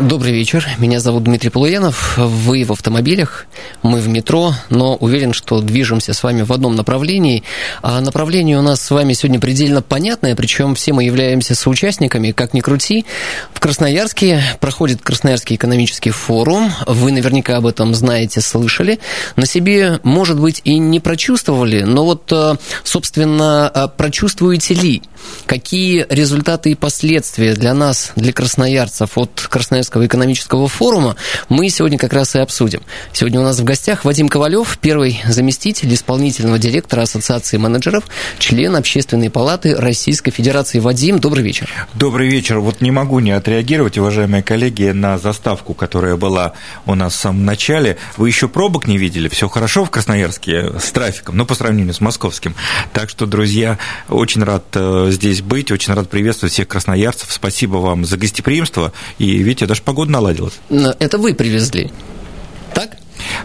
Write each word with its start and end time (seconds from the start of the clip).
Добрый 0.00 0.32
вечер. 0.32 0.66
Меня 0.78 0.98
зовут 0.98 1.22
Дмитрий 1.22 1.50
Полуянов. 1.50 2.18
Вы 2.18 2.64
в 2.64 2.72
автомобилях, 2.72 3.46
мы 3.84 4.00
в 4.00 4.08
метро, 4.08 4.54
но 4.70 4.96
уверен, 4.96 5.32
что 5.32 5.60
движемся 5.60 6.14
с 6.14 6.22
вами 6.22 6.42
в 6.42 6.52
одном 6.52 6.74
направлении. 6.74 7.44
А 7.82 8.00
направление 8.00 8.58
у 8.58 8.62
нас 8.62 8.80
с 8.80 8.90
вами 8.90 9.12
сегодня 9.12 9.38
предельно 9.38 9.82
понятное, 9.82 10.34
причем 10.34 10.74
все 10.74 10.94
мы 10.94 11.04
являемся 11.04 11.54
соучастниками, 11.54 12.32
как 12.32 12.54
ни 12.54 12.60
крути. 12.60 13.04
В 13.52 13.60
Красноярске 13.60 14.42
проходит 14.58 15.02
Красноярский 15.02 15.56
экономический 15.56 16.10
форум. 16.10 16.72
Вы 16.86 17.12
наверняка 17.12 17.58
об 17.58 17.66
этом 17.66 17.94
знаете, 17.94 18.40
слышали. 18.40 19.00
На 19.36 19.46
себе, 19.46 20.00
может 20.02 20.40
быть, 20.40 20.62
и 20.64 20.78
не 20.78 20.98
прочувствовали, 20.98 21.82
но 21.82 22.06
вот, 22.06 22.32
э, 22.32 22.54
собственно, 22.84 23.70
э, 23.72 23.88
прочувствуете 23.94 24.72
ли, 24.72 25.02
какие 25.44 26.06
результаты 26.08 26.70
и 26.70 26.74
последствия 26.74 27.52
для 27.52 27.74
нас, 27.74 28.12
для 28.16 28.32
красноярцев 28.32 29.18
от 29.18 29.46
Красноярского 29.50 30.06
экономического 30.06 30.68
форума 30.68 31.16
мы 31.50 31.68
сегодня 31.68 31.98
как 31.98 32.14
раз 32.14 32.34
и 32.34 32.38
обсудим. 32.38 32.80
Сегодня 33.12 33.40
у 33.40 33.42
нас 33.42 33.58
в 33.58 33.64
гостях 33.64 33.73
Вадим 34.04 34.28
Ковалев, 34.28 34.78
первый 34.80 35.20
заместитель 35.26 35.92
исполнительного 35.92 36.60
директора 36.60 37.02
Ассоциации 37.02 37.56
менеджеров, 37.56 38.04
член 38.38 38.76
Общественной 38.76 39.30
палаты 39.30 39.74
Российской 39.74 40.30
Федерации. 40.30 40.78
Вадим, 40.78 41.18
добрый 41.18 41.42
вечер. 41.42 41.68
Добрый 41.92 42.28
вечер. 42.28 42.60
Вот 42.60 42.80
не 42.80 42.92
могу 42.92 43.18
не 43.18 43.32
отреагировать, 43.32 43.98
уважаемые 43.98 44.44
коллеги, 44.44 44.90
на 44.90 45.18
заставку, 45.18 45.74
которая 45.74 46.16
была 46.16 46.52
у 46.86 46.94
нас 46.94 47.14
в 47.14 47.16
самом 47.16 47.44
начале. 47.44 47.98
Вы 48.16 48.28
еще 48.28 48.46
пробок 48.46 48.86
не 48.86 48.96
видели? 48.96 49.28
Все 49.28 49.48
хорошо 49.48 49.84
в 49.84 49.90
Красноярске 49.90 50.78
с 50.78 50.92
трафиком, 50.92 51.36
ну, 51.36 51.44
по 51.44 51.56
сравнению 51.56 51.94
с 51.94 52.00
московским. 52.00 52.54
Так 52.92 53.10
что, 53.10 53.26
друзья, 53.26 53.78
очень 54.08 54.44
рад 54.44 54.64
э, 54.74 55.08
здесь 55.10 55.42
быть, 55.42 55.72
очень 55.72 55.94
рад 55.94 56.08
приветствовать 56.08 56.52
всех 56.52 56.68
красноярцев. 56.68 57.32
Спасибо 57.32 57.78
вам 57.78 58.04
за 58.04 58.18
гостеприимство. 58.18 58.92
И, 59.18 59.38
видите, 59.38 59.66
даже 59.66 59.82
погода 59.82 60.12
наладилась. 60.12 60.54
Это 60.70 61.18
вы 61.18 61.34
привезли, 61.34 61.90
так? 62.72 62.98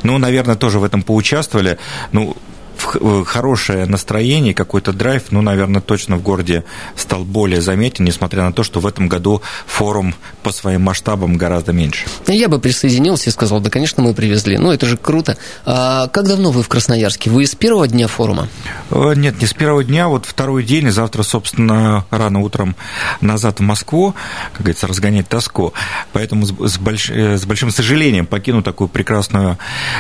Ну, 0.04 0.18
наверное, 0.18 0.56
тоже 0.56 0.80
в 0.80 0.84
этом 0.84 1.02
поучаствовали. 1.02 1.78
Ну, 2.12 2.36
хорошее 2.80 3.86
настроение, 3.86 4.54
какой-то 4.54 4.94
драйв, 4.94 5.24
ну, 5.32 5.42
наверное, 5.42 5.82
точно 5.82 6.18
в 6.18 6.24
городе 6.24 6.64
стал 6.96 7.24
более 7.24 7.62
заметен, 7.62 8.06
несмотря 8.06 8.44
на 8.44 8.54
то, 8.54 8.64
что 8.64 8.80
в 8.80 8.88
этом 8.88 9.08
году 9.08 9.42
форум 9.66 10.16
по 10.44 10.52
своим 10.52 10.84
масштабам 10.84 11.38
гораздо 11.38 11.74
меньше. 11.74 12.06
Я 12.28 12.48
бы 12.48 12.60
присоединился 12.60 13.30
и 13.30 13.34
сказал, 13.34 13.60
да, 13.60 13.70
конечно, 13.70 14.04
мы 14.04 14.14
привезли. 14.14 14.58
Ну, 14.58 14.72
это 14.72 14.86
же 14.86 14.98
круто. 14.98 15.38
А 15.66 16.08
как 16.08 16.28
давно 16.28 16.52
вы 16.52 16.64
в 16.64 16.68
Красноярске? 16.68 17.30
Вы 17.30 17.46
с 17.46 17.56
первого 17.56 17.88
дня 17.88 18.08
форума? 18.08 18.48
Э, 18.92 19.14
нет, 19.16 19.42
не 19.42 19.48
с 19.48 19.54
первого 19.54 19.84
дня, 19.84 20.08
вот 20.08 20.26
второй 20.26 20.64
день, 20.64 20.88
и 20.88 20.90
завтра, 20.90 21.24
собственно, 21.24 22.06
рано 22.10 22.40
утром 22.40 22.76
назад 23.22 23.60
в 23.60 23.64
Москву, 23.64 24.14
как 24.54 24.62
говорится, 24.62 24.88
разгонять 24.88 25.28
тоску. 25.28 25.74
Поэтому 26.14 26.46
с, 26.46 26.78
больш... 26.78 27.10
Э, 27.10 27.38
с 27.38 27.46
большим 27.46 27.72
сожалением 27.72 28.26
покину 28.26 28.62
такую 28.62 28.88
прекрасную, 28.88 29.58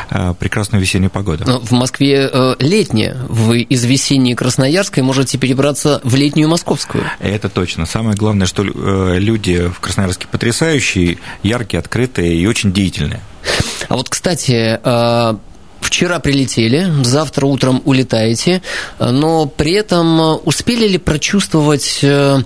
э, 0.09 0.33
прекрасную 0.39 0.81
весеннюю 0.81 1.09
погоду. 1.09 1.61
В 1.63 1.71
Москве 1.71 2.29
летняя. 2.69 3.17
Вы 3.27 3.61
из 3.61 3.83
весенней 3.83 4.35
Красноярской 4.35 5.03
можете 5.03 5.37
перебраться 5.37 5.99
в 6.03 6.15
летнюю 6.15 6.47
Московскую. 6.47 7.03
Это 7.19 7.49
точно. 7.49 7.85
Самое 7.85 8.15
главное, 8.15 8.47
что 8.47 8.63
э, 8.63 9.19
люди 9.19 9.67
в 9.67 9.79
Красноярске 9.79 10.27
потрясающие, 10.31 11.17
яркие, 11.43 11.79
открытые 11.79 12.35
и 12.35 12.45
очень 12.45 12.71
деятельные. 12.71 13.21
А 13.89 13.97
вот, 13.97 14.09
кстати, 14.09 14.79
э, 14.81 15.37
Вчера 15.81 16.19
прилетели, 16.19 16.91
завтра 17.03 17.45
утром 17.45 17.81
улетаете, 17.85 18.61
но 18.99 19.47
при 19.47 19.71
этом 19.71 20.39
успели 20.45 20.87
ли 20.87 20.97
прочувствовать 20.97 21.99
э, 22.03 22.43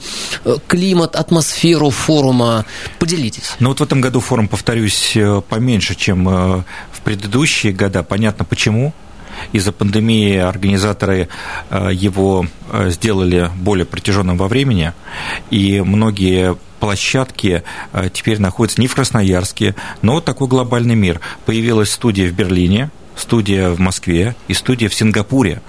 климат, 0.67 1.16
атмосферу 1.16 1.90
форума? 1.90 2.66
Поделитесь. 3.00 3.55
Ну 3.59 3.69
вот 3.69 3.79
в 3.79 3.84
этом 3.84 4.01
году 4.01 4.19
форум, 4.22 4.47
повторюсь, 4.47 5.17
поменьше, 5.50 5.95
чем 5.95 6.25
в 6.25 7.01
предыдущие 7.03 7.73
года. 7.73 8.03
Понятно 8.03 8.45
почему 8.45 8.94
из-за 9.52 9.72
пандемии 9.72 10.38
организаторы 10.38 11.30
э, 11.70 11.90
его 11.94 12.46
э, 12.72 12.90
сделали 12.90 13.50
более 13.56 13.86
протяженным 13.86 14.38
во 14.38 14.48
времени, 14.48 14.94
и 15.52 15.81
многие 15.81 16.56
площадки 16.80 17.64
э, 17.92 18.09
теперь 18.12 18.40
находятся 18.40 18.82
не 18.82 18.88
в 18.88 18.96
Красноярске, 18.96 19.76
но 20.02 20.14
вот 20.14 20.26
такой 20.26 20.48
глобальный 20.48 20.96
мир. 20.96 21.20
Появилась 21.46 21.92
студия 21.92 22.30
в 22.30 22.34
Берлине, 22.34 22.90
студия 23.16 23.70
в 23.70 23.80
Москве 23.80 24.36
и 24.48 24.53
студия 24.53 24.90
в 24.90 24.94
Сингапуре. 24.94 25.62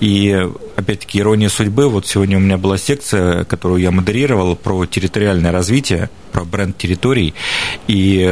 И, 0.00 0.48
опять-таки, 0.76 1.18
ирония 1.18 1.50
судьбы. 1.50 1.88
Вот 1.88 2.06
сегодня 2.06 2.38
у 2.38 2.40
меня 2.40 2.56
была 2.56 2.78
секция, 2.78 3.44
которую 3.44 3.82
я 3.82 3.90
модерировал 3.90 4.56
про 4.56 4.86
территориальное 4.86 5.52
развитие, 5.52 6.08
про 6.32 6.44
бренд 6.44 6.78
территорий. 6.78 7.34
И 7.88 8.26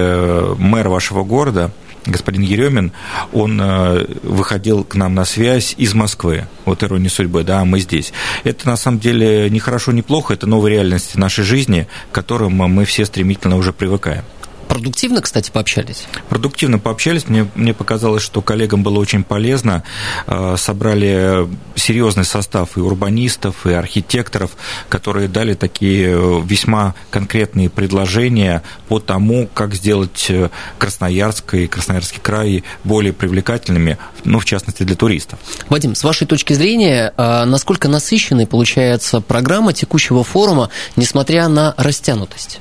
мэр 0.59 0.89
вашего 0.89 1.23
города– 1.23 1.71
господин 2.07 2.43
Еремин, 2.43 2.93
он 3.33 3.61
э, 3.61 4.07
выходил 4.23 4.85
к 4.85 4.95
нам 4.95 5.15
на 5.15 5.25
связь 5.25 5.75
из 5.79 5.95
Москвы. 5.95 6.47
Вот 6.65 6.83
ирония 6.83 7.11
судьбы, 7.11 7.45
да, 7.45 7.65
мы 7.65 7.81
здесь. 7.81 8.13
Это 8.45 8.67
на 8.69 8.77
самом 8.77 8.99
деле 8.99 9.49
не 9.51 9.59
хорошо, 9.59 9.93
не 9.93 10.03
плохо, 10.03 10.35
это 10.35 10.47
новая 10.47 10.73
реальность 10.73 11.17
нашей 11.17 11.45
жизни, 11.45 11.87
к 12.11 12.15
которым 12.15 12.53
мы 12.53 12.85
все 12.85 13.05
стремительно 13.05 13.57
уже 13.57 13.73
привыкаем. 13.73 14.25
Продуктивно, 14.69 15.23
кстати, 15.23 15.51
пообщались? 15.51 16.07
Продуктивно 16.29 16.79
пообщались. 16.79 17.29
Мне, 17.29 17.49
мне 17.55 17.73
показалось, 17.73 18.23
что 18.23 18.43
коллегам 18.43 18.83
было 18.83 18.99
очень 18.99 19.25
полезно. 19.25 19.85
Э, 20.27 20.57
собрали 20.59 21.49
серьезный 21.77 22.25
состав 22.25 22.77
и 22.77 22.81
урбанистов, 22.81 23.67
и 23.67 23.73
архитекторов, 23.73 24.57
которые 24.89 25.29
дали 25.29 25.55
такие 25.55 26.11
э, 26.11 26.43
весьма 26.45 26.95
конкретные 27.11 27.71
предложения 27.71 28.63
по 28.89 28.99
тому, 28.99 29.49
как 29.55 29.75
сделать 29.75 30.27
э, 30.29 30.51
Красноярск 30.79 31.55
и 31.55 31.67
Красноярский 31.67 32.21
край 32.21 32.65
более 32.85 33.13
привлекательными, 33.13 33.99
ну, 34.25 34.41
в 34.41 34.45
частности, 34.45 34.83
для 34.83 34.97
туристов. 34.97 35.39
Вадим, 35.69 35.95
с 35.95 36.03
вашей 36.03 36.27
точки 36.27 36.53
зрения, 36.53 37.13
насколько 37.17 37.89
насыщенной 37.89 38.47
получается 38.47 39.21
программа 39.21 39.73
текущего 39.73 40.25
форума, 40.25 40.71
несмотря 40.97 41.49
на 41.49 41.75
растянутость? 41.77 42.61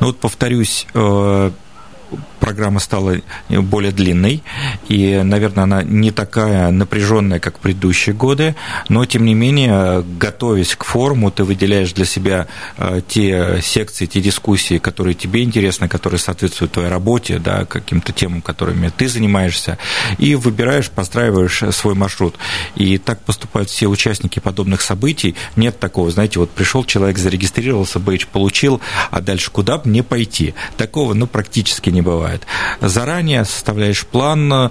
Ну 0.00 0.08
вот 0.08 0.18
повторюсь, 0.18 0.86
э, 0.94 1.50
программа 2.40 2.80
стала 2.80 3.16
более 3.48 3.92
длинной, 3.92 4.42
и, 4.88 5.20
наверное, 5.24 5.64
она 5.64 5.82
не 5.82 6.10
такая 6.10 6.70
напряженная, 6.70 7.40
как 7.40 7.58
предыдущие 7.58 8.14
годы, 8.14 8.54
но, 8.88 9.04
тем 9.04 9.24
не 9.24 9.34
менее, 9.34 10.04
готовясь 10.18 10.76
к 10.76 10.84
форуму, 10.84 11.30
ты 11.30 11.44
выделяешь 11.44 11.92
для 11.92 12.04
себя 12.04 12.46
э, 12.78 13.00
те 13.06 13.60
секции, 13.62 14.06
те 14.06 14.20
дискуссии, 14.20 14.78
которые 14.78 15.14
тебе 15.14 15.42
интересны, 15.42 15.88
которые 15.88 16.20
соответствуют 16.20 16.72
твоей 16.72 16.88
работе, 16.88 17.38
да, 17.38 17.64
каким-то 17.64 18.12
темам, 18.12 18.42
которыми 18.42 18.92
ты 18.96 19.08
занимаешься, 19.08 19.78
и 20.18 20.34
выбираешь, 20.34 20.90
постраиваешь 20.90 21.62
свой 21.74 21.94
маршрут. 21.94 22.36
И 22.76 22.98
так 22.98 23.20
поступают 23.22 23.70
все 23.70 23.88
участники 23.88 24.38
подобных 24.38 24.82
событий. 24.82 25.34
Нет 25.56 25.80
такого, 25.80 26.10
знаете, 26.10 26.38
вот 26.38 26.50
пришел 26.50 26.84
человек, 26.84 27.18
зарегистрировался, 27.18 27.98
бейдж 27.98 28.26
получил, 28.30 28.80
а 29.10 29.20
дальше 29.20 29.50
куда 29.50 29.80
мне 29.84 30.02
пойти? 30.02 30.54
Такого, 30.76 31.14
ну, 31.14 31.26
практически 31.26 31.90
не 31.96 32.02
бывает. 32.02 32.46
Заранее 32.80 33.44
составляешь 33.44 34.06
план, 34.06 34.52
э, 34.52 34.70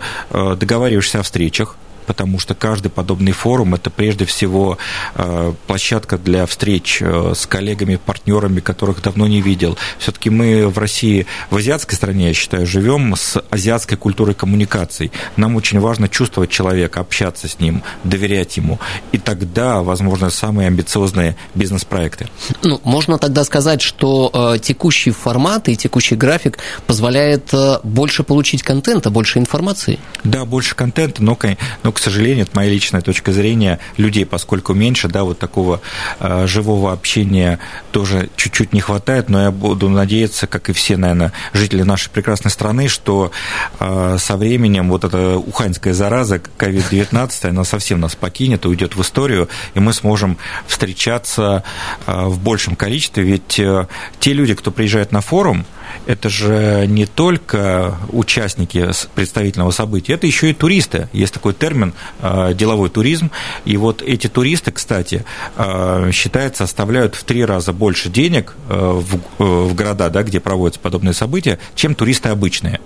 договариваешься 0.55 1.19
о 1.19 1.23
встречах, 1.23 1.75
потому 2.05 2.39
что 2.39 2.55
каждый 2.55 2.89
подобный 2.89 3.31
форум– 3.31 3.73
это 3.75 3.89
прежде 3.89 4.25
всего 4.25 4.77
э, 5.15 5.53
площадка 5.67 6.17
для 6.17 6.45
встреч 6.45 6.99
э, 7.01 7.33
с 7.35 7.45
коллегами, 7.45 7.97
партнерами, 7.97 8.59
которых 8.59 9.01
давно 9.01 9.27
не 9.27 9.41
видел. 9.41 9.77
Все-таки 9.99 10.29
мы 10.29 10.67
в 10.67 10.77
России, 10.77 11.25
в 11.49 11.57
азиатской 11.57 11.95
стране, 11.95 12.27
я 12.27 12.33
считаю, 12.33 12.65
живем 12.65 13.15
с 13.15 13.41
азиатской 13.49 13.97
культурой 13.97 14.35
коммуникаций. 14.35 15.11
Нам 15.37 15.55
очень 15.55 15.79
важно 15.79 16.07
чувствовать 16.07 16.49
человека, 16.49 16.99
общаться 16.99 17.47
с 17.47 17.59
ним, 17.59 17.83
доверять 18.03 18.57
ему. 18.57 18.79
И 19.11 19.17
тогда, 19.17 19.81
возможно, 19.81 20.29
самые 20.29 20.67
амбициозные 20.67 21.35
бизнес-проекты. 21.55 22.29
Ну, 22.63 22.79
можно 22.83 23.17
тогда 23.17 23.43
сказать, 23.43 23.81
что 23.81 24.31
э, 24.55 24.59
текущий 24.59 25.11
формат 25.11 25.69
и 25.69 25.75
текущий 25.75 26.15
график 26.15 26.59
позволяет 26.87 27.53
больше 27.83 28.23
получить 28.23 28.63
контента, 28.63 29.09
больше 29.09 29.39
информации? 29.39 29.99
Да, 30.23 30.45
больше 30.45 30.75
контента, 30.75 31.23
но, 31.23 31.37
но 31.83 31.91
к 31.95 31.99
сожалению, 31.99 32.43
это 32.43 32.51
моя 32.55 32.69
личная 32.69 32.99
точка 32.99 33.31
зрения, 33.31 33.79
людей, 33.95 34.25
поскольку 34.25 34.73
меньше, 34.73 35.07
да, 35.07 35.23
вот 35.23 35.39
такого 35.39 35.79
э, 36.19 36.45
живого 36.45 36.91
общения 36.91 37.59
тоже 37.91 38.29
чуть-чуть 38.35 38.73
не 38.73 38.81
хватает, 38.81 39.29
но 39.29 39.43
я 39.43 39.51
буду 39.51 39.87
надеяться, 39.87 40.45
как 40.45 40.69
и 40.69 40.73
все, 40.73 40.97
наверное, 40.97 41.31
жители 41.53 41.83
нашей 41.83 42.09
прекрасной 42.09 42.51
страны, 42.51 42.89
что 42.89 43.31
э, 43.79 44.17
со 44.19 44.35
временем 44.35 44.89
вот 44.89 45.05
эта 45.05 45.37
уханьская 45.37 45.93
зараза, 45.93 46.41
COVID-19, 46.57 47.47
она 47.47 47.63
совсем 47.63 48.01
нас 48.01 48.13
покинет, 48.13 48.65
уйдет 48.65 48.97
в 48.97 49.01
историю, 49.01 49.47
и 49.73 49.79
мы 49.79 49.93
сможем 49.93 50.37
встречаться 50.67 51.63
э, 52.07 52.25
в 52.25 52.39
большем 52.39 52.75
количестве, 52.75 53.23
ведь 53.23 53.57
э, 53.57 53.87
те 54.19 54.33
люди, 54.33 54.53
кто 54.53 54.69
приезжает 54.69 55.13
на 55.13 55.21
форум, 55.21 55.65
это 56.05 56.29
же 56.29 56.85
не 56.87 57.05
только 57.05 57.97
участники 58.09 58.89
представительного 59.15 59.71
события, 59.71 60.13
это 60.13 60.27
еще 60.27 60.49
и 60.49 60.53
туристы. 60.53 61.09
Есть 61.13 61.33
такой 61.33 61.53
термин 61.53 61.93
э, 62.21 62.53
деловой 62.53 62.89
туризм. 62.89 63.31
И 63.65 63.77
вот 63.77 64.01
эти 64.01 64.27
туристы, 64.27 64.71
кстати, 64.71 65.25
э, 65.57 66.11
считается, 66.11 66.63
оставляют 66.63 67.15
в 67.15 67.23
три 67.23 67.43
раза 67.43 67.73
больше 67.73 68.09
денег 68.09 68.55
э, 68.69 69.01
в 69.37 69.73
города, 69.73 70.09
да, 70.09 70.23
где 70.23 70.39
проводятся 70.39 70.79
подобные 70.79 71.13
события, 71.13 71.59
чем 71.75 71.95
туристы 71.95 72.29
обычные. 72.29 72.79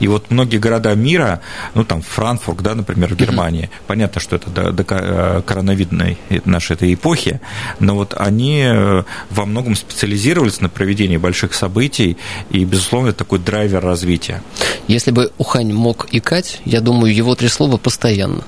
И 0.00 0.08
вот 0.08 0.30
многие 0.30 0.58
города 0.58 0.94
мира, 0.94 1.40
ну 1.74 1.84
там 1.84 2.02
Франкфурт, 2.02 2.62
да, 2.62 2.74
например, 2.74 3.14
в 3.14 3.16
Германии, 3.16 3.70
понятно, 3.86 4.20
что 4.20 4.36
это 4.36 4.50
до, 4.50 4.72
до 4.72 4.84
коронавидной 5.46 6.18
нашей 6.44 6.74
этой 6.74 6.94
эпохи, 6.94 7.40
но 7.78 7.94
вот 7.94 8.14
они 8.16 8.66
во 9.30 9.44
многом 9.44 9.74
специализировались 9.74 10.60
на 10.60 10.68
проведении 10.68 11.16
больших 11.16 11.54
событий 11.54 12.16
и, 12.50 12.64
безусловно, 12.64 13.08
это 13.08 13.18
такой 13.18 13.38
драйвер 13.38 13.80
развития. 13.80 14.42
Если 14.88 15.10
бы 15.10 15.32
Ухань 15.38 15.72
мог 15.72 16.08
икать, 16.12 16.60
я 16.64 16.80
думаю, 16.80 17.14
его 17.14 17.34
трясло 17.34 17.66
бы 17.66 17.78
постоянно. 17.78 18.44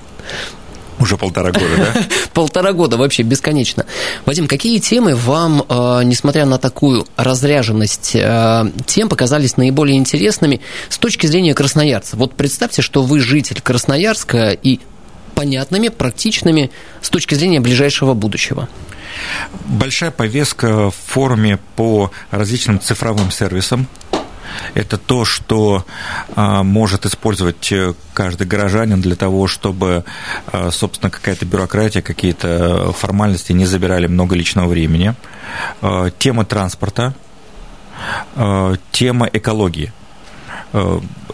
Уже 0.99 1.15
полтора 1.15 1.51
года, 1.51 1.65
да? 1.77 2.05
Полтора 2.33 2.73
года, 2.73 2.97
вообще 2.97 3.21
бесконечно. 3.21 3.85
Вадим, 4.25 4.47
какие 4.47 4.79
темы 4.79 5.15
вам, 5.15 5.63
э, 5.67 6.01
несмотря 6.03 6.45
на 6.45 6.57
такую 6.57 7.05
разряженность 7.15 8.15
э, 8.15 8.71
тем, 8.87 9.07
показались 9.07 9.57
наиболее 9.57 9.97
интересными 9.97 10.59
с 10.89 10.97
точки 10.97 11.27
зрения 11.27 11.53
красноярца? 11.53 12.17
Вот 12.17 12.33
представьте, 12.33 12.81
что 12.81 13.03
вы 13.03 13.19
житель 13.19 13.61
Красноярска 13.61 14.51
и 14.51 14.79
понятными, 15.35 15.89
практичными 15.89 16.71
с 17.01 17.11
точки 17.11 17.35
зрения 17.35 17.59
ближайшего 17.59 18.15
будущего. 18.15 18.67
Большая 19.65 20.11
повестка 20.11 20.89
в 20.89 20.95
форуме 20.95 21.59
по 21.75 22.11
различным 22.31 22.79
цифровым 22.79 23.31
сервисам. 23.31 23.87
Это 24.73 24.97
то, 24.97 25.25
что 25.25 25.85
а, 26.35 26.63
может 26.63 27.05
использовать 27.05 27.71
э, 27.71 27.93
каждый 28.13 28.47
горожанин 28.47 29.01
для 29.01 29.15
того, 29.15 29.45
чтобы, 29.47 30.03
а, 30.47 30.71
собственно, 30.71 31.11
какая-то 31.11 31.45
бюрократия, 31.45 32.01
какие-то 32.01 32.91
формальности 32.93 33.51
не 33.51 33.65
забирали 33.65 34.07
много 34.07 34.35
личного 34.35 34.67
времени. 34.67 35.15
А, 35.81 36.09
тема 36.11 36.45
транспорта, 36.45 37.13
тема 38.91 39.27
экологии– 39.33 39.91
Э, 40.06 40.06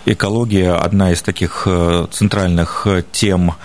экология 0.06 0.74
одна 0.74 1.12
из 1.12 1.22
таких 1.22 1.64
э, 1.66 2.08
центральных 2.12 2.86
э, 2.86 3.04
тем 3.12 3.56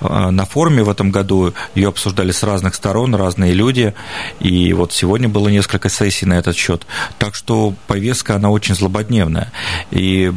на 0.00 0.44
форуме 0.44 0.82
в 0.82 0.90
этом 0.90 1.10
году. 1.10 1.54
Ее 1.74 1.88
обсуждали 1.88 2.32
с 2.32 2.42
разных 2.42 2.74
сторон, 2.74 3.14
разные 3.14 3.52
люди. 3.52 3.94
И 4.40 4.72
вот 4.72 4.92
сегодня 4.92 5.28
было 5.28 5.48
несколько 5.48 5.88
сессий 5.88 6.26
на 6.26 6.34
этот 6.34 6.56
счет. 6.56 6.86
Так 7.18 7.34
что 7.34 7.74
повестка, 7.86 8.36
она 8.36 8.50
очень 8.50 8.74
злободневная. 8.74 9.52
И 9.90 10.32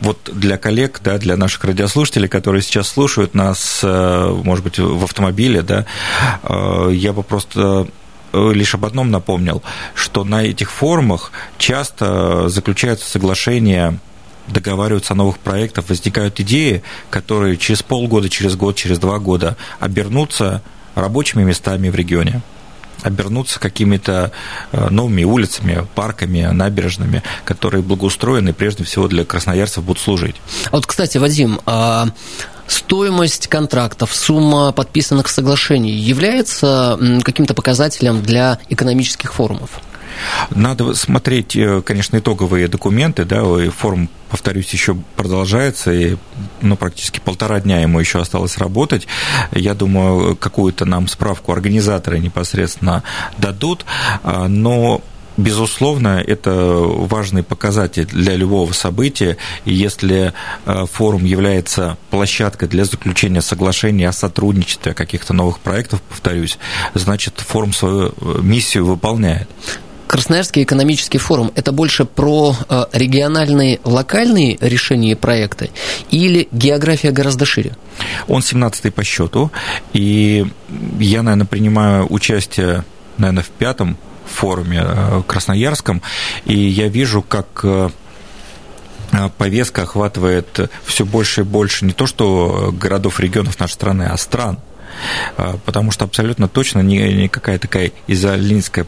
вот 0.00 0.30
для 0.32 0.56
коллег, 0.56 1.00
да, 1.02 1.18
для 1.18 1.36
наших 1.36 1.64
радиослушателей, 1.64 2.28
которые 2.28 2.62
сейчас 2.62 2.88
слушают 2.88 3.34
нас, 3.34 3.80
может 3.82 4.64
быть, 4.64 4.78
в 4.78 5.04
автомобиле, 5.04 5.62
да, 5.62 5.86
я 6.90 7.12
бы 7.12 7.22
просто 7.22 7.86
лишь 8.32 8.74
об 8.74 8.84
одном 8.84 9.10
напомнил, 9.10 9.62
что 9.94 10.24
на 10.24 10.44
этих 10.44 10.70
форумах 10.70 11.30
часто 11.58 12.48
заключаются 12.48 13.08
соглашения 13.08 13.98
договариваются 14.48 15.14
о 15.14 15.16
новых 15.16 15.38
проектах, 15.38 15.88
возникают 15.88 16.40
идеи, 16.40 16.82
которые 17.10 17.56
через 17.56 17.82
полгода, 17.82 18.28
через 18.28 18.56
год, 18.56 18.76
через 18.76 18.98
два 18.98 19.18
года 19.18 19.56
обернутся 19.80 20.62
рабочими 20.94 21.42
местами 21.42 21.88
в 21.88 21.94
регионе 21.94 22.42
обернуться 23.02 23.60
какими-то 23.60 24.32
э, 24.72 24.88
новыми 24.88 25.22
улицами, 25.22 25.86
парками, 25.94 26.42
набережными, 26.50 27.22
которые 27.44 27.82
благоустроены 27.82 28.52
прежде 28.52 28.84
всего 28.84 29.06
для 29.06 29.24
красноярцев 29.24 29.84
будут 29.84 30.02
служить. 30.02 30.36
А 30.66 30.76
вот, 30.76 30.86
кстати, 30.86 31.18
Вадим, 31.18 31.60
а 31.66 32.08
стоимость 32.66 33.48
контрактов, 33.48 34.14
сумма 34.14 34.72
подписанных 34.72 35.28
соглашений 35.28 35.92
является 35.92 36.98
каким-то 37.22 37.54
показателем 37.54 38.22
для 38.22 38.58
экономических 38.68 39.34
форумов? 39.34 39.70
Надо 40.50 40.94
смотреть, 40.94 41.56
э, 41.56 41.82
конечно, 41.82 42.18
итоговые 42.18 42.68
документы, 42.68 43.24
да, 43.24 43.42
и 43.62 43.68
форум, 43.68 44.08
повторюсь, 44.28 44.70
еще 44.72 44.96
продолжается, 45.16 45.92
и 45.92 46.16
ну, 46.60 46.76
практически 46.76 47.20
полтора 47.20 47.60
дня 47.60 47.80
ему 47.80 48.00
еще 48.00 48.20
осталось 48.20 48.58
работать. 48.58 49.06
Я 49.52 49.74
думаю, 49.74 50.36
какую-то 50.36 50.84
нам 50.84 51.08
справку 51.08 51.52
организаторы 51.52 52.18
непосредственно 52.18 53.02
дадут, 53.38 53.84
а, 54.22 54.48
но 54.48 55.02
Безусловно, 55.36 56.22
это 56.26 56.52
важный 56.54 57.42
показатель 57.42 58.06
для 58.06 58.34
любого 58.36 58.72
события, 58.72 59.36
и 59.66 59.74
если 59.74 60.32
э, 60.64 60.86
форум 60.90 61.24
является 61.24 61.98
площадкой 62.10 62.68
для 62.68 62.86
заключения 62.86 63.42
соглашений 63.42 64.06
о 64.06 64.12
сотрудничестве, 64.12 64.94
каких-то 64.94 65.34
новых 65.34 65.58
проектов, 65.58 66.00
повторюсь, 66.02 66.58
значит, 66.94 67.34
форум 67.40 67.74
свою 67.74 68.14
э, 68.18 68.38
миссию 68.40 68.86
выполняет. 68.86 69.48
Красноярский 70.16 70.62
экономический 70.62 71.18
форум– 71.18 71.52
это 71.56 71.72
больше 71.72 72.06
про 72.06 72.56
э, 72.70 72.84
региональные, 72.94 73.80
локальные 73.84 74.56
решения 74.62 75.10
и 75.10 75.14
проекты 75.14 75.68
или 76.10 76.48
география 76.52 77.10
гораздо 77.10 77.44
шире? 77.44 77.76
Он 78.26 78.40
17-й 78.40 78.90
по 78.92 79.04
счету, 79.04 79.50
и 79.92 80.46
я, 80.98 81.22
наверное, 81.22 81.44
принимаю 81.44 82.06
участие, 82.08 82.86
наверное, 83.18 83.42
в 83.42 83.48
пятом 83.48 83.98
форуме 84.24 84.82
э, 84.86 85.22
Красноярском, 85.26 86.00
и 86.46 86.56
я 86.56 86.88
вижу, 86.88 87.20
как 87.20 87.60
э, 87.64 87.90
повестка 89.36 89.82
охватывает 89.82 90.70
все 90.86 91.04
больше 91.04 91.42
и 91.42 91.44
больше 91.44 91.84
не 91.84 91.92
то, 91.92 92.06
что 92.06 92.72
городов, 92.72 93.20
регионов 93.20 93.60
нашей 93.60 93.74
страны, 93.74 94.04
а 94.10 94.16
стран– 94.16 94.60
потому 95.64 95.90
что 95.90 96.04
абсолютно 96.04 96.48
точно 96.48 96.80
никакая 96.80 97.58
такая 97.58 97.92
изолинская 98.06 98.86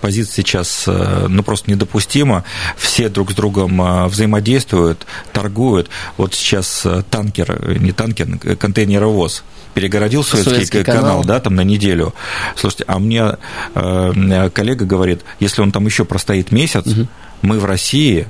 позиция 0.00 0.42
сейчас 0.42 0.84
э, 0.86 1.26
ну, 1.28 1.42
просто 1.42 1.70
недопустима. 1.70 2.44
Все 2.76 3.08
друг 3.08 3.32
с 3.32 3.34
другом 3.34 3.80
э, 3.80 4.06
взаимодействуют, 4.06 5.06
торгуют. 5.32 5.88
Вот 6.16 6.34
сейчас 6.34 6.84
э, 6.84 7.02
танкер, 7.10 7.78
не 7.78 7.92
танкер, 7.92 8.56
контейнеровоз 8.56 9.44
перегородил 9.74 10.24
Суэцкий, 10.24 10.54
Суэцкий 10.54 10.84
канал, 10.84 11.02
канал, 11.02 11.24
да, 11.24 11.40
там 11.40 11.54
на 11.54 11.62
неделю. 11.62 12.14
Слушайте, 12.56 12.84
а 12.88 12.98
мне 12.98 13.36
коллега 13.74 14.84
говорит, 14.84 15.20
если 15.38 15.62
он 15.62 15.70
там 15.70 15.86
еще 15.86 16.04
простоит 16.04 16.50
месяц, 16.50 16.86
угу. 16.86 17.06
мы 17.42 17.60
в 17.60 17.64
России 17.64 18.26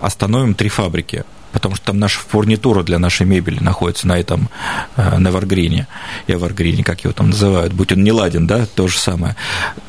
остановим 0.00 0.54
три 0.54 0.68
фабрики 0.68 1.24
потому 1.52 1.76
что 1.76 1.86
там 1.86 1.98
наша 1.98 2.18
фурнитура 2.18 2.82
для 2.82 2.98
нашей 2.98 3.26
мебели 3.26 3.60
находится 3.60 4.06
на 4.06 4.18
этом, 4.18 4.48
э, 4.96 5.18
на 5.18 5.30
Варгрине, 5.30 5.86
Эваргрине, 6.26 6.84
как 6.84 7.04
его 7.04 7.12
там 7.12 7.30
называют, 7.30 7.72
будь 7.72 7.92
он 7.92 8.02
не 8.02 8.12
ладен, 8.12 8.46
да, 8.46 8.66
то 8.66 8.88
же 8.88 8.98
самое. 8.98 9.36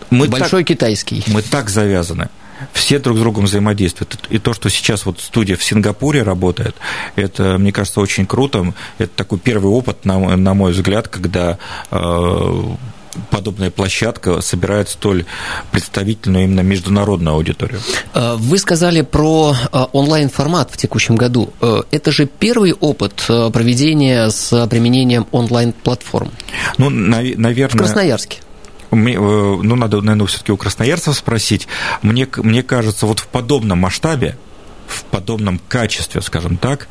Мы 0.09 0.27
Большой 0.27 0.63
так, 0.63 0.67
китайский. 0.67 1.23
Мы 1.27 1.41
так 1.41 1.69
завязаны 1.69 2.29
все 2.71 2.99
друг 2.99 3.17
с 3.17 3.19
другом 3.19 3.45
взаимодействуют. 3.45 4.17
И 4.29 4.39
то, 4.39 4.53
что 4.53 4.69
сейчас 4.69 5.05
вот 5.05 5.19
студия 5.19 5.55
в 5.55 5.63
Сингапуре 5.63 6.23
работает, 6.23 6.75
это, 7.15 7.57
мне 7.57 7.71
кажется, 7.71 7.99
очень 7.99 8.25
круто. 8.25 8.73
Это 8.97 9.11
такой 9.15 9.39
первый 9.39 9.71
опыт, 9.71 10.05
на, 10.05 10.37
на 10.37 10.53
мой 10.53 10.71
взгляд, 10.71 11.07
когда 11.07 11.57
э, 11.91 12.63
подобная 13.29 13.71
площадка 13.71 14.41
собирает 14.41 14.89
столь 14.89 15.25
представительную 15.71 16.45
именно 16.45 16.61
международную 16.61 17.35
аудиторию. 17.35 17.79
Э, 18.13 18.35
вы 18.37 18.57
сказали 18.57 19.01
про 19.01 19.53
э, 19.53 19.85
онлайн-формат 19.91 20.71
в 20.71 20.77
текущем 20.77 21.15
году. 21.15 21.53
Э, 21.61 21.81
это 21.91 22.11
же 22.11 22.25
первый 22.25 22.73
опыт 22.73 23.25
проведения 23.27 24.29
с 24.29 24.67
применением 24.67 25.27
онлайн-платформ. 25.31 26.31
Ну, 26.77 26.89
наверное... 26.89 27.67
В 27.67 27.77
Красноярске. 27.77 28.39
Ну, 28.91 29.75
надо, 29.75 30.01
наверное, 30.01 30.27
все-таки 30.27 30.51
у 30.51 30.57
красноярцев 30.57 31.15
спросить. 31.15 31.67
Мне, 32.03 32.27
мне 32.37 32.61
кажется, 32.61 33.07
вот 33.07 33.19
в 33.19 33.27
подобном 33.27 33.79
масштабе, 33.79 34.37
в 34.87 35.03
подобном 35.05 35.59
качестве, 35.67 36.21
скажем 36.21 36.57
так, 36.57 36.87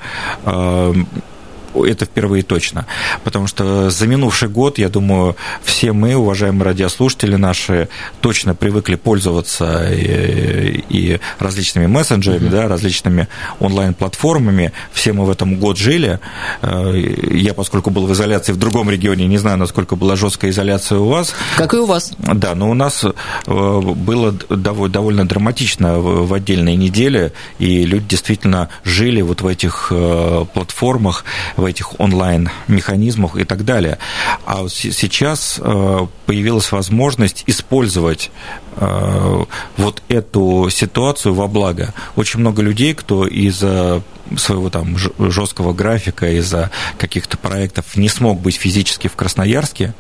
это 1.75 2.05
впервые 2.05 2.43
точно. 2.43 2.87
Потому 3.25 3.47
что 3.47 3.91
за 3.91 4.07
минувший 4.07 4.49
год, 4.49 4.79
я 4.79 4.89
думаю, 4.89 5.37
все 5.63 5.93
мы, 5.93 6.15
уважаемые 6.15 6.65
радиослушатели 6.65 7.37
наши, 7.37 7.89
точно 8.21 8.55
привыкли 8.55 8.97
пользоваться 8.97 9.89
и, 9.93 10.85
и 10.89 11.21
различными 11.39 11.87
мессенджерами, 11.87 12.47
mm-hmm. 12.47 12.51
да, 12.51 12.69
различными 12.69 13.29
онлайн-платформами. 13.61 14.73
Все 14.93 15.13
мы 15.13 15.25
в 15.25 15.31
этом 15.31 15.57
год 15.57 15.79
жили. 15.79 16.21
Э, 16.63 16.93
я, 17.31 17.55
поскольку 17.55 17.91
был 17.91 18.07
в 18.07 18.13
изоляции 18.13 18.53
в 18.53 18.59
другом 18.59 18.91
регионе, 18.91 19.27
не 19.27 19.39
знаю, 19.39 19.59
насколько 19.59 19.97
была 19.97 20.17
жесткая 20.17 20.51
изоляция 20.51 20.99
у 20.99 21.09
вас. 21.09 21.35
Как 21.57 21.75
и 21.75 21.77
у 21.77 21.87
вас. 21.87 22.13
Да, 22.19 22.55
но 22.55 22.71
у 22.71 22.75
нас 22.75 23.05
э, 23.05 23.11
было 23.47 24.33
довольно 24.33 25.27
драматично 25.27 26.01
в 26.01 26.33
отдельные 26.33 26.77
недели, 26.77 27.33
и 27.59 27.85
люди 27.85 28.07
действительно 28.09 28.69
жили 28.85 29.23
вот 29.23 29.43
в 29.43 29.47
этих 29.47 29.89
э, 29.91 30.45
платформах, 30.53 31.25
в 31.63 31.65
этих 31.65 32.01
онлайн-механизмах 32.01 33.37
и 33.37 33.45
так 33.45 33.65
далее. 33.65 33.99
А 34.45 34.67
сейчас 34.69 35.61
э, 35.63 36.07
появилась 36.27 36.73
возможность 36.73 37.45
использовать 37.47 38.31
э, 38.77 39.45
вот 39.77 40.03
эту 40.09 40.69
ситуацию 40.71 41.35
во 41.35 41.47
благо. 41.49 41.95
Очень 42.17 42.41
много 42.41 42.63
людей, 42.63 42.95
кто 42.95 43.27
из-за 43.27 44.03
своего 44.37 44.71
там 44.71 44.97
жесткого 44.99 45.73
графика, 45.73 46.31
из-за 46.31 46.71
каких-то 46.99 47.37
проектов 47.37 47.97
не 47.97 48.09
смог 48.09 48.41
быть 48.41 48.57
физически 48.57 49.09
в 49.09 49.15
Красноярске, 49.15 49.95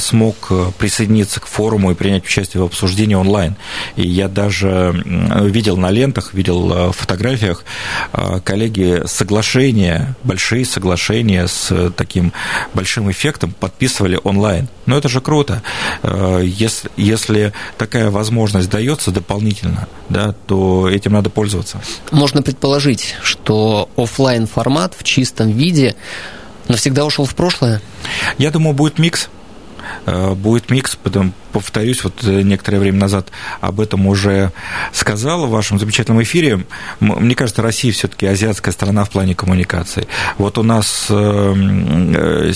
смог 0.00 0.36
э, 0.50 0.70
присоединиться 0.78 1.40
к 1.40 1.46
форуму 1.46 1.92
и 1.92 1.94
принять 1.94 2.24
участие 2.24 2.62
в 2.62 2.66
обсуждении 2.66 3.14
онлайн. 3.14 3.56
И 3.96 4.06
я 4.06 4.28
даже 4.28 5.02
видел 5.04 5.76
на 5.76 5.90
лентах, 5.90 6.34
видел 6.34 6.72
э, 6.72 6.88
в 6.88 6.92
фотографиях 6.92 7.64
э, 8.12 8.40
коллеги 8.44 9.02
соглашения, 9.06 10.16
большие 10.24 10.64
соглашения 10.64 11.46
с 11.46 11.90
таким 11.96 12.32
большим 12.74 13.10
эффектом 13.10 13.52
подписывали 13.52 14.18
онлайн. 14.22 14.68
Но 14.86 14.96
это 14.96 15.08
же 15.08 15.20
круто. 15.20 15.62
Если, 16.42 16.90
если 16.96 17.52
такая 17.78 18.10
возможность 18.10 18.68
дается 18.68 19.12
дополнительно, 19.12 19.88
да, 20.08 20.34
то 20.46 20.88
этим 20.88 21.12
надо 21.12 21.30
пользоваться. 21.30 21.80
Можно 22.10 22.42
предположить, 22.42 23.14
что 23.22 23.88
офлайн 23.96 24.46
формат 24.46 24.94
в 24.98 25.04
чистом 25.04 25.50
виде 25.50 25.94
навсегда 26.70 27.04
ушел 27.04 27.24
в 27.24 27.34
прошлое? 27.34 27.80
Я 28.38 28.50
думаю, 28.50 28.74
будет 28.74 28.98
микс 28.98 29.28
э, 30.06 30.34
будет 30.34 30.70
микс, 30.70 30.96
потом 30.96 31.34
повторюсь, 31.52 32.04
вот 32.04 32.24
э, 32.24 32.42
некоторое 32.42 32.78
время 32.78 32.98
назад 32.98 33.28
об 33.60 33.80
этом 33.80 34.06
уже 34.06 34.52
сказал 34.92 35.46
в 35.46 35.50
вашем 35.50 35.78
замечательном 35.78 36.22
эфире. 36.22 36.64
Мне 37.00 37.34
кажется, 37.34 37.62
Россия 37.62 37.92
все-таки 37.92 38.26
азиатская 38.26 38.72
страна 38.72 39.04
в 39.04 39.10
плане 39.10 39.34
коммуникации. 39.34 40.06
Вот 40.38 40.58
у 40.58 40.62
нас 40.62 41.06
э, 41.10 42.52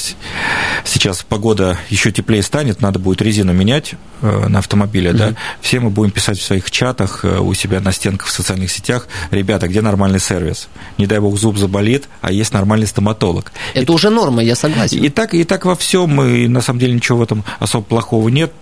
сейчас 0.85 1.23
погода 1.23 1.79
еще 1.91 2.13
теплее 2.13 2.43
станет, 2.43 2.81
надо 2.81 2.99
будет 2.99 3.23
резину 3.23 3.53
менять 3.53 3.95
на 4.23 4.59
автомобиле, 4.59 5.13
да. 5.13 5.35
Все 5.61 5.81
мы 5.81 5.91
будем 5.91 6.11
писать 6.11 6.39
в 6.39 6.43
своих 6.43 6.71
чатах, 6.71 7.25
у 7.25 7.53
себя 7.53 7.81
на 7.81 7.93
стенках 7.93 8.29
в 8.29 8.31
социальных 8.31 8.71
сетях, 8.71 9.07
ребята, 9.31 9.69
где 9.69 9.83
нормальный 9.83 10.21
сервис? 10.21 10.69
Не 10.97 11.07
дай 11.07 11.19
бог 11.19 11.39
зуб 11.39 11.59
заболит, 11.59 12.09
а 12.23 12.33
есть 12.33 12.53
нормальный 12.55 12.87
стоматолог. 12.87 13.53
Это 13.75 13.93
и, 13.93 13.95
уже 13.95 14.11
норма, 14.11 14.43
я 14.43 14.55
согласен. 14.55 15.03
И 15.03 15.09
так, 15.11 15.35
и 15.35 15.45
так 15.45 15.67
во 15.67 15.77
всем, 15.77 16.23
и 16.23 16.49
на 16.49 16.63
самом 16.63 16.81
деле 16.81 16.95
ничего 16.95 17.19
в 17.19 17.23
этом 17.23 17.45
особо 17.59 17.85
плохого 17.85 18.29
нет 18.29 18.53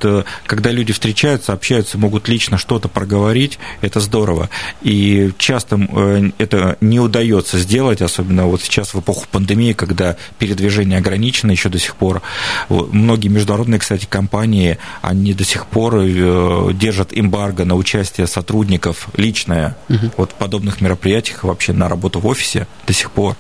когда 0.47 0.71
люди 0.71 0.93
встречаются, 0.93 1.52
общаются, 1.52 1.99
могут 1.99 2.29
лично 2.29 2.59
что-то 2.59 2.88
проговорить, 2.88 3.59
это 3.81 4.00
здорово. 4.00 4.50
И 4.83 5.33
часто 5.38 5.76
э, 5.76 6.31
это 6.38 6.76
не 6.81 7.00
удается 7.00 7.59
сделать, 7.59 8.02
особенно 8.02 8.47
вот 8.47 8.62
сейчас 8.62 8.95
в 8.95 9.00
эпоху 9.00 9.26
пандемии, 9.31 9.73
когда 9.73 10.17
передвижение 10.38 10.99
ограничено 10.99 11.50
еще 11.50 11.69
до 11.69 11.79
сих 11.79 11.97
пор. 11.97 12.23
Многие 12.69 13.29
международные, 13.29 13.79
кстати, 13.79 14.07
компании, 14.07 14.79
они 15.00 15.35
до 15.35 15.45
сих 15.45 15.67
пор 15.67 15.97
э, 15.97 16.71
держат 16.75 17.11
эмбарго 17.12 17.64
на 17.64 17.75
участие 17.75 18.26
сотрудников 18.26 19.09
личное 19.17 19.76
угу. 19.88 20.11
вот 20.17 20.31
в 20.33 20.35
подобных 20.35 20.81
мероприятиях, 20.81 21.45
вообще 21.45 21.73
на 21.73 21.88
работу 21.88 22.21
в 22.21 22.26
офисе 22.26 22.67
до 22.87 22.93
сих 22.93 23.11
пор, 23.11 23.37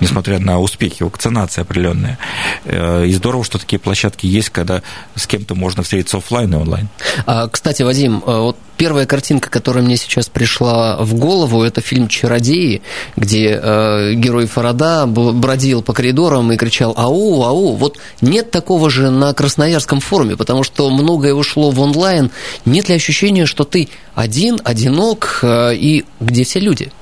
несмотря 0.00 0.38
на 0.38 0.58
успехи 0.60 1.02
вакцинации 1.02 1.62
определенные. 1.62 2.18
Э, 2.64 3.06
и 3.06 3.12
здорово, 3.12 3.44
что 3.44 3.58
такие 3.58 3.78
площадки 3.78 4.26
есть, 4.26 4.50
когда 4.50 4.82
с 5.14 5.26
кем-то 5.26 5.54
можно 5.54 5.82
встретиться 5.82 6.17
офлайн 6.18 6.52
и 6.52 6.56
онлайн. 6.56 6.88
А, 7.26 7.48
кстати, 7.48 7.82
Вадим, 7.82 8.22
э, 8.26 8.38
вот 8.40 8.56
первая 8.76 9.06
картинка, 9.06 9.50
которая 9.50 9.82
мне 9.82 9.96
сейчас 9.96 10.28
пришла 10.28 10.96
в 10.98 11.14
голову, 11.14 11.62
это 11.62 11.80
фильм 11.80 12.08
«Чародеи», 12.08 12.80
где 13.16 13.60
э, 13.60 14.14
герой 14.14 14.46
Фарада 14.46 15.06
бродил 15.06 15.82
по 15.82 15.92
коридорам 15.92 16.52
и 16.52 16.56
кричал 16.56 16.94
«Ау, 16.96 17.42
ау!». 17.42 17.74
Вот 17.74 17.98
нет 18.20 18.50
такого 18.50 18.88
же 18.88 19.10
на 19.10 19.34
Красноярском 19.34 20.00
форуме, 20.00 20.36
потому 20.36 20.62
что 20.62 20.88
многое 20.90 21.34
ушло 21.34 21.70
в 21.70 21.80
онлайн. 21.80 22.30
Нет 22.64 22.88
ли 22.88 22.94
ощущения, 22.94 23.46
что 23.46 23.64
ты 23.64 23.88
один, 24.14 24.60
одинок 24.64 25.40
э, 25.42 25.74
и 25.74 26.04
где 26.20 26.44
все 26.44 26.60
люди? 26.60 26.92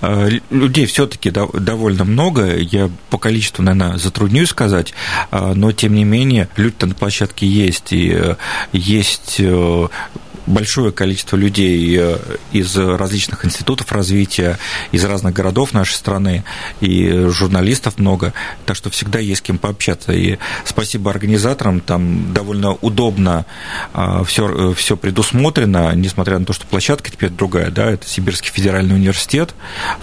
Э, 0.00 0.28
людей 0.50 0.86
все-таки 0.86 1.30
довольно 1.30 2.04
много, 2.04 2.56
я 2.56 2.90
по 3.10 3.18
количеству, 3.18 3.62
наверное, 3.62 3.98
затруднюсь 3.98 4.50
сказать, 4.50 4.94
э, 5.30 5.52
но 5.54 5.72
тем 5.72 5.94
не 5.94 6.04
менее 6.04 6.48
люди-то 6.56 6.86
на 6.86 6.94
площадке 6.94 7.46
есть, 7.46 7.92
и 7.92 8.12
э, 8.12 8.36
есть 8.72 9.40
большое 10.46 10.92
количество 10.92 11.36
людей 11.36 11.96
э, 11.98 12.18
из 12.52 12.76
различных 12.76 13.44
институтов 13.44 13.92
развития, 13.92 14.58
из 14.92 15.04
разных 15.04 15.34
городов 15.34 15.72
нашей 15.72 15.94
страны, 15.94 16.44
и 16.80 17.26
журналистов 17.28 17.98
много, 17.98 18.32
так 18.66 18.76
что 18.76 18.90
всегда 18.90 19.18
есть 19.18 19.40
с 19.40 19.42
кем 19.42 19.58
пообщаться. 19.58 20.12
И 20.12 20.38
спасибо 20.64 21.10
организаторам, 21.10 21.80
там 21.80 22.32
довольно 22.32 22.72
удобно 22.72 23.46
все, 24.24 24.74
все 24.74 24.96
предусмотрено, 24.96 25.94
несмотря 25.94 26.38
на 26.38 26.44
то, 26.44 26.52
что 26.52 26.66
площадка 26.66 27.10
теперь 27.10 27.30
другая, 27.30 27.70
да, 27.70 27.90
это 27.90 28.06
Сибирский 28.06 28.50
федеральный 28.50 28.94
университет, 28.94 29.54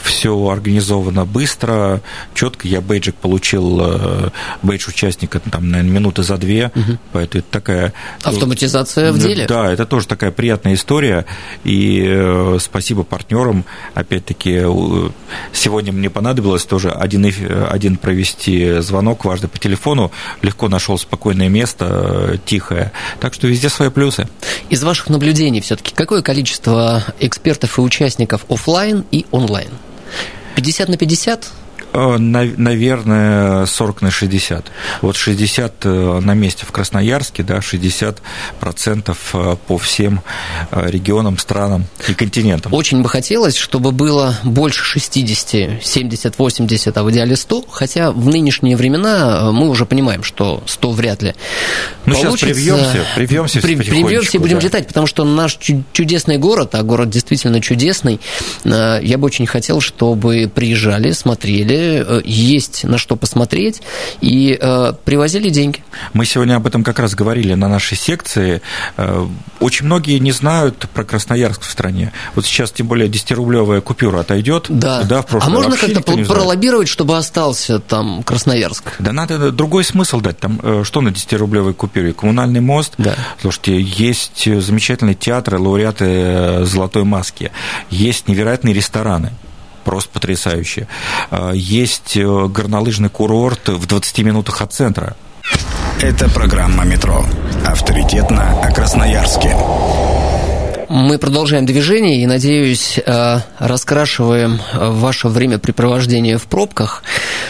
все 0.01 0.35
организовано 0.47 1.25
быстро, 1.25 2.01
четко. 2.33 2.67
Я 2.67 2.81
бейджик 2.81 3.15
получил, 3.15 3.79
э, 3.81 4.29
бейдж 4.63 4.87
участника, 4.87 5.39
там, 5.39 5.69
наверное, 5.69 5.91
минуты 5.91 6.23
за 6.23 6.37
две, 6.37 6.71
угу. 6.73 6.97
поэтому 7.11 7.39
это 7.39 7.51
такая... 7.51 7.93
Автоматизация 8.23 9.11
в 9.11 9.19
деле? 9.19 9.45
Да, 9.47 9.71
это 9.71 9.85
тоже 9.85 10.07
такая 10.07 10.26
приятная 10.31 10.73
история, 10.73 11.25
и 11.63 12.03
э, 12.05 12.57
спасибо 12.61 13.03
партнерам. 13.03 13.65
Опять-таки, 13.93 14.63
сегодня 15.53 15.91
мне 15.91 16.09
понадобилось 16.09 16.65
тоже 16.65 16.91
один, 16.91 17.31
один 17.69 17.97
провести 17.97 18.79
звонок 18.79 19.25
важный 19.25 19.49
по 19.49 19.57
телефону, 19.57 20.11
легко 20.41 20.69
нашел 20.69 20.97
спокойное 20.97 21.49
место, 21.49 22.31
э, 22.33 22.37
тихое. 22.45 22.91
Так 23.19 23.33
что 23.33 23.47
везде 23.47 23.69
свои 23.69 23.89
плюсы. 23.89 24.27
Из 24.69 24.83
ваших 24.83 25.09
наблюдений 25.09 25.61
все-таки 25.61 25.93
какое 25.93 26.21
количество 26.21 27.03
экспертов 27.19 27.77
и 27.77 27.81
участников 27.81 28.45
офлайн 28.49 29.05
и 29.11 29.25
онлайн? 29.31 29.69
50 30.55 30.89
на 30.89 30.97
50? 30.97 31.47
Э, 31.97 32.17
наверное, 32.19 33.65
40 33.65 34.03
на 34.03 34.11
60. 34.11 34.67
Вот 35.01 35.15
60 35.15 35.73
э, 35.83 36.19
на 36.21 36.35
месте 36.35 36.63
в 36.63 36.71
Красноярске, 36.71 37.41
да, 37.41 37.59
60 37.59 38.21
процентов 38.59 39.31
э, 39.33 39.55
по 39.65 39.79
всем 39.79 40.21
регионам, 40.71 41.39
странам 41.39 41.85
и 42.07 42.13
континентам. 42.13 42.71
Очень 42.73 43.01
бы 43.01 43.09
хотелось, 43.09 43.57
чтобы 43.57 43.91
было 43.91 44.35
больше 44.43 44.83
60, 44.83 45.83
70, 45.83 46.37
80, 46.37 46.97
а 46.97 47.03
в 47.03 47.09
идеале 47.09 47.35
100, 47.35 47.65
хотя 47.67 48.11
в 48.11 48.27
нынешние 48.27 48.77
времена 48.77 49.51
мы 49.51 49.67
уже 49.67 49.87
понимаем, 49.87 50.23
что 50.23 50.61
100 50.67 50.91
вряд 50.91 51.23
ли 51.23 51.33
Ну, 52.05 52.13
сейчас 52.13 52.39
привьемся, 52.39 53.05
привьемся 53.15 53.59
при, 53.59 53.75
Привьемся 53.75 54.37
и 54.37 54.39
будем 54.39 54.59
да. 54.59 54.65
летать, 54.65 54.87
потому 54.87 55.07
что 55.07 55.23
наш 55.23 55.57
чудесный 55.93 56.37
город, 56.37 56.75
а 56.75 56.83
город 56.83 57.09
действительно 57.09 57.59
чудесный, 57.59 58.19
я 58.63 59.17
бы 59.17 59.25
очень 59.25 59.47
хотел, 59.47 59.81
чтобы 59.81 60.51
приезжали, 60.53 61.11
смотрели, 61.11 61.86
Э, 61.87 62.21
есть 62.23 62.83
на 62.83 62.97
что 62.97 63.15
посмотреть, 63.15 63.81
и 64.21 64.57
э, 64.59 64.93
привозили 65.03 65.49
деньги. 65.49 65.83
Мы 66.13 66.25
сегодня 66.25 66.55
об 66.55 66.67
этом 66.67 66.83
как 66.83 66.99
раз 66.99 67.15
говорили 67.15 67.53
на 67.53 67.67
нашей 67.67 67.97
секции. 67.97 68.61
Э, 68.97 69.25
очень 69.59 69.85
многие 69.85 70.19
не 70.19 70.31
знают 70.31 70.87
про 70.93 71.03
Красноярск 71.03 71.61
в 71.61 71.69
стране. 71.71 72.11
Вот 72.35 72.45
сейчас, 72.45 72.71
тем 72.71 72.87
более, 72.87 73.09
10-рублевая 73.09 73.81
купюра 73.81 74.19
отойдет. 74.19 74.65
Да. 74.69 75.03
да 75.03 75.21
в 75.21 75.35
а 75.35 75.49
можно 75.49 75.75
как-то 75.77 76.01
пролоббировать, 76.01 76.87
чтобы 76.87 77.17
остался 77.17 77.79
там 77.79 78.23
Красноярск? 78.23 78.83
Да 78.99 79.13
надо 79.13 79.51
другой 79.51 79.83
смысл 79.83 80.21
дать. 80.21 80.39
Там 80.39 80.83
что 80.83 81.01
на 81.01 81.09
10-рублевой 81.09 81.73
купюре? 81.73 82.13
Коммунальный 82.13 82.61
мост. 82.61 82.93
Да. 82.97 83.15
Слушайте, 83.41 83.79
есть 83.81 84.45
замечательные 84.45 85.15
театры, 85.15 85.59
лауреаты 85.59 86.65
«Золотой 86.65 87.03
маски». 87.03 87.51
Есть 87.89 88.27
невероятные 88.27 88.73
рестораны 88.73 89.31
просто 89.87 90.09
потрясающие. 90.09 90.85
А, 91.31 91.53
есть 91.53 92.17
э, 92.17 92.47
горнолыжный 92.47 93.09
курорт 93.09 93.69
в 93.69 93.85
20 93.85 94.19
минутах 94.19 94.61
от 94.61 94.73
центра. 94.73 95.15
Это 96.01 96.29
программа 96.29 96.83
«Метро». 96.83 97.25
Авторитетно 97.65 98.61
о 98.61 98.69
Красноярске. 98.73 99.55
Мы 100.89 101.17
продолжаем 101.17 101.65
движение 101.65 102.23
и, 102.23 102.25
надеюсь, 102.25 102.97
э, 103.05 103.39
раскрашиваем 103.59 104.61
ваше 104.73 105.27
времяпрепровождение 105.27 106.37
в 106.37 106.43
пробках. 106.47 107.03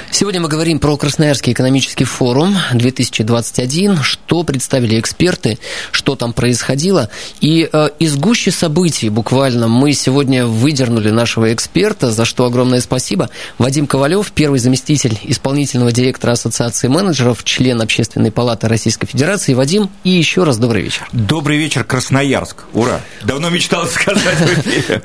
Сегодня 0.09 0.41
мы 0.41 0.47
говорим 0.47 0.79
про 0.79 0.97
Красноярский 0.97 1.53
экономический 1.53 2.05
форум 2.05 2.55
2021, 2.73 4.01
что 4.01 4.41
представили 4.41 4.99
эксперты, 4.99 5.59
что 5.91 6.15
там 6.15 6.33
происходило. 6.33 7.09
И 7.39 7.69
э, 7.71 7.89
из 7.99 8.15
гущи 8.15 8.49
событий 8.49 9.09
буквально 9.09 9.67
мы 9.67 9.93
сегодня 9.93 10.47
выдернули 10.47 11.11
нашего 11.11 11.53
эксперта, 11.53 12.09
за 12.09 12.25
что 12.25 12.45
огромное 12.45 12.81
спасибо. 12.81 13.29
Вадим 13.59 13.85
Ковалев, 13.85 14.31
первый 14.31 14.59
заместитель 14.59 15.19
исполнительного 15.25 15.91
директора 15.91 16.31
Ассоциации 16.31 16.87
менеджеров, 16.87 17.43
член 17.43 17.81
Общественной 17.81 18.31
палаты 18.31 18.67
Российской 18.67 19.05
Федерации. 19.05 19.53
Вадим, 19.53 19.91
и 20.03 20.09
еще 20.09 20.43
раз 20.43 20.57
добрый 20.57 20.81
вечер. 20.81 21.07
Добрый 21.11 21.59
вечер, 21.59 21.83
Красноярск. 21.83 22.63
Ура! 22.73 22.99
Давно 23.27 23.49
мечтал 23.49 23.85
сказать. 23.87 24.23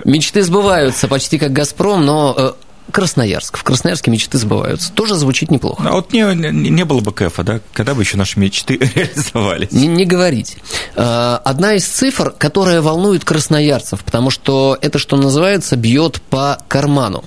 Мечты 0.05 0.43
сбываются 0.43 1.09
почти 1.09 1.39
как 1.39 1.53
«Газпром», 1.53 2.07
но 2.07 2.35
э, 2.39 2.53
Красноярск. 2.93 3.57
В 3.57 3.65
Красноярске 3.65 4.13
мечты 4.13 4.39
сбываются. 4.39 4.93
Тоже 4.93 5.17
звучит 5.17 5.51
неплохо. 5.51 5.83
А 5.89 5.93
вот 5.93 6.13
не, 6.13 6.23
не 6.53 6.85
было 6.85 7.01
бы 7.01 7.13
КЭФа, 7.13 7.43
да? 7.43 7.61
Когда 7.73 7.95
бы 7.95 8.03
еще 8.03 8.17
наши 8.17 8.39
мечты 8.39 8.77
реализовались? 8.95 9.73
Не, 9.73 9.89
не 9.89 10.05
говорите. 10.05 10.59
Э, 10.95 11.39
одна 11.43 11.75
из 11.75 11.85
цифр, 11.85 12.33
которая 12.37 12.81
волнует 12.81 13.25
красноярцев, 13.25 14.05
потому 14.05 14.31
что 14.31 14.79
это, 14.81 15.01
что 15.01 15.17
называется, 15.17 15.75
бьет 15.75 16.23
по 16.23 16.59
карману. 16.69 17.25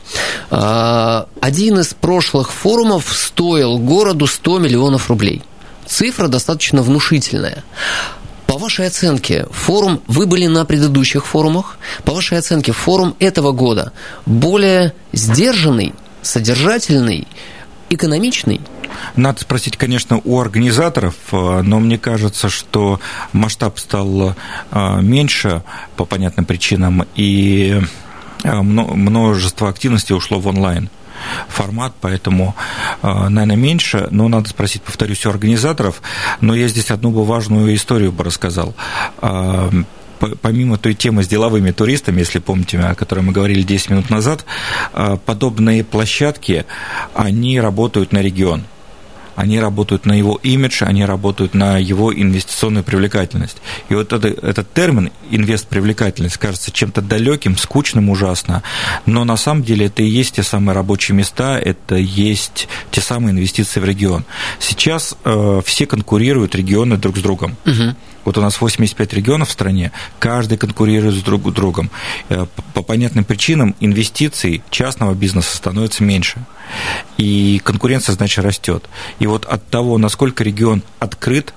Э, 0.50 1.26
один 1.42 1.80
из 1.80 1.94
прошлых 1.94 2.54
форумов 2.54 3.12
стоил 3.12 3.80
городу 3.80 4.28
100 4.28 4.60
миллионов 4.60 5.10
рублей. 5.10 5.44
Цифра 5.86 6.30
достаточно 6.30 6.82
внушительная. 6.82 7.64
По 8.56 8.60
вашей 8.60 8.88
оценке, 8.88 9.46
форум, 9.52 10.02
вы 10.08 10.28
были 10.28 10.48
на 10.48 10.64
предыдущих 10.64 11.26
форумах, 11.26 11.78
по 12.06 12.14
вашей 12.14 12.38
оценке, 12.38 12.72
форум 12.72 13.14
этого 13.20 13.52
года 13.52 13.92
более 14.26 14.94
сдержанный, 15.12 15.94
содержательный, 16.22 17.28
экономичный? 17.90 18.62
Надо 19.18 19.42
спросить, 19.42 19.76
конечно, 19.76 20.22
у 20.24 20.40
организаторов, 20.40 21.16
э, 21.34 21.64
но 21.64 21.82
мне 21.82 21.98
кажется, 21.98 22.48
что 22.48 23.02
масштаб 23.34 23.78
стал 23.78 24.38
э, 24.72 25.02
меньше 25.02 25.62
по 25.98 26.06
понятным 26.06 26.46
причинам, 26.46 27.06
и 27.14 27.82
э, 28.46 28.62
множество 28.62 29.68
активности 29.68 30.14
ушло 30.14 30.40
в 30.40 30.48
онлайн 30.48 30.90
формат, 31.48 31.94
поэтому, 32.02 32.56
э, 33.02 33.30
наверное, 33.30 33.56
меньше. 33.56 34.08
Но 34.12 34.28
надо 34.28 34.50
спросить, 34.50 34.82
повторюсь, 34.82 35.26
у 35.26 35.30
организаторов. 35.30 36.02
Но 36.42 36.56
я 36.56 36.68
здесь 36.68 36.92
одну 36.92 37.12
бы 37.12 37.26
важную 37.26 37.74
историю 37.76 38.12
бы 38.12 38.24
рассказал 38.24 38.76
э, 39.22 39.70
помимо 40.42 40.78
той 40.78 40.94
темы 40.94 41.24
с 41.24 41.28
деловыми 41.28 41.72
туристами, 41.72 42.20
если 42.20 42.40
помните, 42.40 42.80
о 42.80 42.96
которой 42.96 43.20
мы 43.20 43.32
говорили 43.32 43.62
10 43.62 43.90
минут 43.92 44.10
назад, 44.10 44.46
э, 44.94 45.18
подобные 45.26 45.84
площадки, 45.84 46.66
они 47.14 47.60
работают 47.60 48.12
на 48.12 48.20
регион– 48.20 48.64
они 49.36 49.60
работают 49.60 50.06
на 50.06 50.14
его 50.14 50.40
имидж, 50.42 50.84
они 50.84 51.06
работают 51.06 51.54
на 51.54 51.78
его 51.78 52.14
инвестиционную 52.14 52.84
привлекательность. 52.84 53.58
И 53.90 53.96
вот 53.96 54.14
это, 54.14 54.28
этот 54.28 54.74
термин 54.74 55.12
инвест-привлекательность 55.30 56.38
кажется 56.38 56.72
чем-то 56.72 57.02
далеким, 57.02 57.58
скучным 57.58 58.10
ужасно, 58.10 58.64
но 59.06 59.24
на 59.24 59.38
самом 59.38 59.64
деле 59.64 59.88
это 59.88 60.04
и 60.04 60.08
есть 60.08 60.36
те 60.36 60.44
самые 60.44 60.76
рабочие 60.76 61.16
места, 61.16 61.60
это 61.60 61.96
есть 61.96 62.68
те 62.92 63.02
самые 63.02 63.32
инвестиции 63.32 63.80
в 63.80 63.86
регион. 63.86 64.26
Сейчас 64.60 65.16
э, 65.24 65.62
все 65.66 65.86
конкурируют 65.86 66.56
регионы 66.56 66.98
друг 66.98 67.18
с 67.18 67.22
другом. 67.22 67.56
Угу. 67.66 67.96
Вот 68.26 68.40
у 68.40 68.42
нас 68.42 68.60
85 68.60 69.14
регионов 69.14 69.50
в 69.50 69.52
стране, 69.52 69.92
каждый 70.20 70.58
конкурирует 70.58 71.16
с 71.16 71.22
друг 71.22 71.54
другом. 71.54 71.92
Э, 72.30 72.48
по 72.74 72.82
понятным 72.82 73.24
причинам 73.24 73.76
инвестиций 73.80 74.64
частного 74.72 75.14
бизнеса 75.14 75.56
становится 75.56 76.04
меньше. 76.04 76.44
И 77.18 77.62
конкуренция, 77.64 78.16
значит, 78.16 78.44
растет. 78.44 78.90
И 79.20 79.25
вот 79.26 79.46
от 79.46 79.66
того, 79.68 79.98
насколько 79.98 80.44
регион 80.44 80.84
открыт 81.00 81.54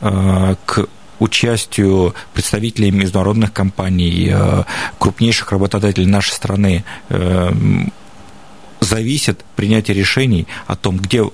э, 0.00 0.54
к 0.64 0.86
участию 1.18 2.14
представителей 2.32 2.90
международных 2.90 3.52
компаний, 3.52 4.30
э, 4.32 4.64
крупнейших 4.98 5.52
работодателей 5.52 6.06
нашей 6.06 6.32
страны 6.32 6.84
зависит 8.84 9.44
принятие 9.56 9.96
решений 9.96 10.46
о 10.66 10.76
том, 10.76 10.98
где, 10.98 11.24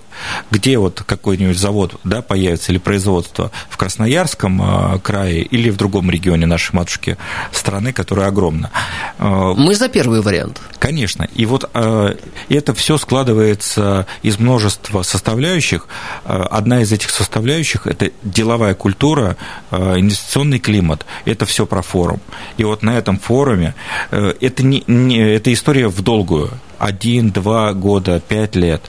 где 0.51 0.79
вот 0.79 1.03
какой-нибудь 1.05 1.59
завод 1.59 1.97
да, 2.05 2.23
появится 2.23 2.73
или 2.73 2.79
производство 2.79 3.51
в 3.69 3.77
Красноярском 3.77 4.63
э, 4.63 4.99
крае 5.01 5.43
или 5.43 5.71
в 5.71 5.77
другом 5.77 6.11
регионе 6.11 6.47
нашей 6.47 6.75
матушки 6.75 7.17
страны, 7.53 7.93
которая 7.93 8.29
огромна. 8.29 8.71
Э, 9.19 9.55
Мы 9.57 9.75
за 9.75 9.89
первый 9.89 10.23
вариант. 10.23 10.61
Конечно. 10.79 11.29
И 11.35 11.47
вот 11.47 11.69
э, 11.75 12.15
это 12.49 12.75
все 12.75 12.99
складывается 12.99 14.07
из 14.23 14.39
множества 14.39 15.03
составляющих. 15.03 15.89
Одна 16.25 16.83
из 16.83 16.93
этих 16.93 17.11
составляющих– 17.11 17.87
это 17.89 18.11
деловая 18.23 18.75
культура, 18.75 19.37
инвестиционный 19.71 20.59
климат. 20.59 21.05
Это 21.25 21.47
все 21.47 21.67
про 21.67 21.83
форум. 21.83 22.21
И 22.57 22.65
вот 22.65 22.83
на 22.83 22.97
этом 22.97 23.19
форуме 23.19 23.75
это, 24.11 24.63
не, 24.63 24.85
не, 24.87 25.19
это 25.19 25.53
история 25.53 25.89
в 25.89 26.01
долгую 26.03 26.51
один, 26.81 27.31
два 27.31 27.73
года, 27.75 28.21
пять 28.21 28.57
лет. 28.57 28.83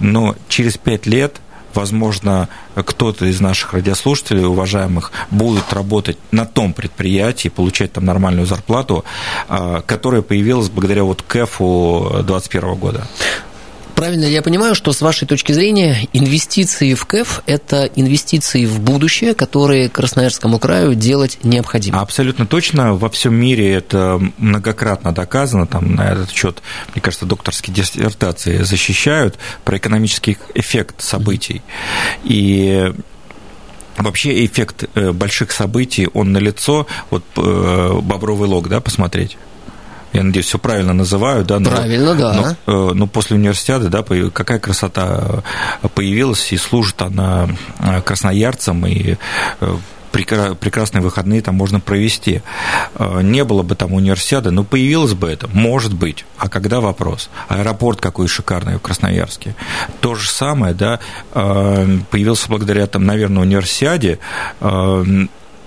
Но 0.00 0.36
через 0.48 0.78
пять 0.78 1.06
лет 1.06 1.40
возможно, 1.74 2.48
кто-то 2.74 3.26
из 3.26 3.40
наших 3.40 3.72
радиослушателей, 3.72 4.44
уважаемых, 4.44 5.10
будет 5.30 5.72
работать 5.72 6.18
на 6.30 6.44
том 6.44 6.72
предприятии, 6.72 7.48
получать 7.48 7.92
там 7.92 8.04
нормальную 8.04 8.46
зарплату, 8.46 9.04
а, 9.48 9.80
которая 9.82 10.22
появилась 10.22 10.68
благодаря 10.68 11.04
вот 11.04 11.22
КЭФу 11.22 12.08
2021 12.26 12.74
года. 12.74 13.06
Правильно 14.02 14.24
я 14.24 14.42
понимаю, 14.42 14.74
что 14.74 14.92
с 14.92 15.00
вашей 15.00 15.28
точки 15.28 15.52
зрения 15.52 16.08
инвестиции 16.12 16.94
в 16.94 17.06
КЭФ– 17.06 17.40
это 17.46 17.84
инвестиции 17.94 18.64
в 18.66 18.80
будущее, 18.80 19.32
которые 19.32 19.88
Красноярскому 19.88 20.58
краю 20.58 20.96
делать 20.96 21.38
необходимо? 21.44 22.00
Абсолютно 22.00 22.44
точно. 22.44 22.94
Во 22.94 23.08
всем 23.08 23.32
мире 23.36 23.72
это 23.72 24.20
многократно 24.38 25.12
доказано. 25.14 25.68
Там 25.68 25.94
на 25.94 26.14
этот 26.14 26.32
счет, 26.32 26.62
мне 26.94 27.00
кажется, 27.00 27.26
докторские 27.26 27.76
диссертации 27.76 28.64
защищают 28.64 29.38
про 29.62 29.76
экономический 29.76 30.36
эффект 30.52 31.00
событий. 31.00 31.62
И 32.24 32.92
Вообще 33.98 34.44
эффект 34.46 34.84
э, 34.94 35.12
больших 35.12 35.52
событий, 35.52 36.08
он 36.12 36.32
налицо, 36.32 36.88
вот 37.10 37.22
э, 37.36 38.00
«Бобровый 38.02 38.48
лог», 38.48 38.68
да, 38.68 38.80
посмотреть? 38.80 39.36
Я 40.12 40.22
надеюсь, 40.22 40.46
все 40.46 40.58
правильно 40.58 40.92
называю, 40.92 41.44
да, 41.44 41.58
но, 41.58 41.70
правильно, 41.70 42.14
да. 42.14 42.56
Но, 42.66 42.90
э, 42.90 42.94
но 42.94 43.06
после 43.06 43.36
университета, 43.36 43.88
да, 43.88 44.04
какая 44.30 44.58
красота 44.58 45.42
появилась, 45.94 46.52
и 46.52 46.56
служит 46.56 47.00
она 47.00 47.48
э, 47.78 48.02
красноярцам, 48.02 48.86
и 48.86 49.16
э, 49.60 49.76
прекрасные 50.10 51.00
выходные 51.00 51.40
там 51.40 51.54
можно 51.54 51.80
провести. 51.80 52.42
Не 52.98 53.44
было 53.44 53.62
бы 53.62 53.74
там 53.74 53.94
универсиады, 53.94 54.50
но 54.50 54.62
появилось 54.62 55.14
бы 55.14 55.30
это, 55.30 55.48
может 55.48 55.94
быть. 55.94 56.26
А 56.36 56.50
когда 56.50 56.80
вопрос? 56.80 57.30
Аэропорт 57.48 57.98
какой 57.98 58.28
шикарный 58.28 58.76
в 58.76 58.80
Красноярске. 58.80 59.56
То 60.02 60.14
же 60.14 60.28
самое, 60.28 60.74
да, 60.74 61.00
появился 61.32 62.50
благодаря, 62.50 62.86
там, 62.88 63.06
наверное, 63.06 63.40
универсиаде 63.40 64.18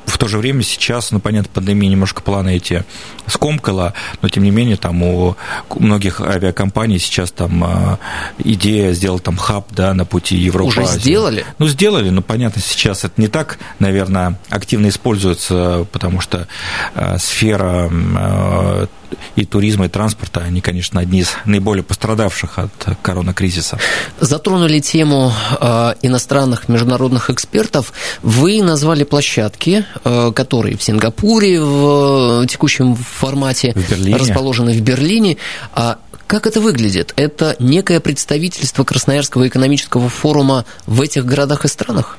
в 0.06 0.18
то 0.18 0.28
же 0.28 0.38
время 0.38 0.64
сейчас, 0.64 1.12
ну, 1.12 1.20
понятно, 1.20 1.50
пандемия 1.54 1.90
немножко 1.90 2.22
планы 2.22 2.56
эти 2.56 2.84
скомкала, 3.28 3.94
но, 4.22 4.30
тем 4.30 4.44
не 4.44 4.52
менее, 4.52 4.78
там 4.78 5.02
у 5.04 5.36
многих 5.76 6.22
авиакомпаний 6.22 7.00
сейчас 7.00 7.32
там 7.32 7.64
а, 7.64 8.00
идея 8.40 8.94
сделать 8.94 9.24
там 9.24 9.38
хаб, 9.38 9.68
да, 9.72 9.94
на 9.94 10.06
пути 10.06 10.36
Европы. 10.36 10.70
Уже 10.70 10.86
сделали? 10.86 11.46
Ну, 11.60 11.68
сделали, 11.68 12.10
но, 12.10 12.22
понятно, 12.22 12.62
сейчас 12.62 13.04
это 13.04 13.20
не 13.20 13.28
так, 13.28 13.58
наверное, 13.80 14.40
активно 14.50 14.90
используется, 14.90 15.88
потому 15.92 16.22
что 16.22 16.48
а, 16.94 17.18
сфера 17.18 17.90
а, 17.92 18.88
и 19.36 19.46
туризма, 19.46 19.86
и 19.86 19.90
транспорта, 19.90 20.42
они, 20.42 20.62
конечно, 20.62 21.00
одни 21.00 21.20
из 21.20 21.32
наиболее 21.46 21.84
пострадавших 21.84 22.60
от 22.60 22.72
коронакризиса. 23.02 23.78
Затронули 24.20 24.80
тему 24.80 25.32
э, 25.60 25.94
иностранных 26.02 26.70
международных 26.70 27.30
экспертов. 27.30 27.94
Вы 28.22 28.62
назвали 28.62 29.04
площадки, 29.04 29.86
э, 30.04 30.32
которые 30.34 30.78
в 30.78 30.84
Сингапуре 30.84 31.62
в 31.62 32.44
э, 32.44 32.48
текущем 32.48 32.96
формате 32.96 33.74
в 33.76 34.14
расположены 34.16 34.74
в 34.74 34.82
Берлине. 34.82 35.38
А 35.74 36.00
как 36.28 36.48
это 36.48 36.60
выглядит? 36.60 37.14
Это 37.16 37.56
некое 37.60 38.00
представительство 38.00 38.84
Красноярского 38.84 39.48
экономического 39.48 40.10
форума 40.10 40.66
в 40.86 41.02
этих 41.02 41.26
городах 41.26 41.66
и 41.66 41.68
странах? 41.68 42.18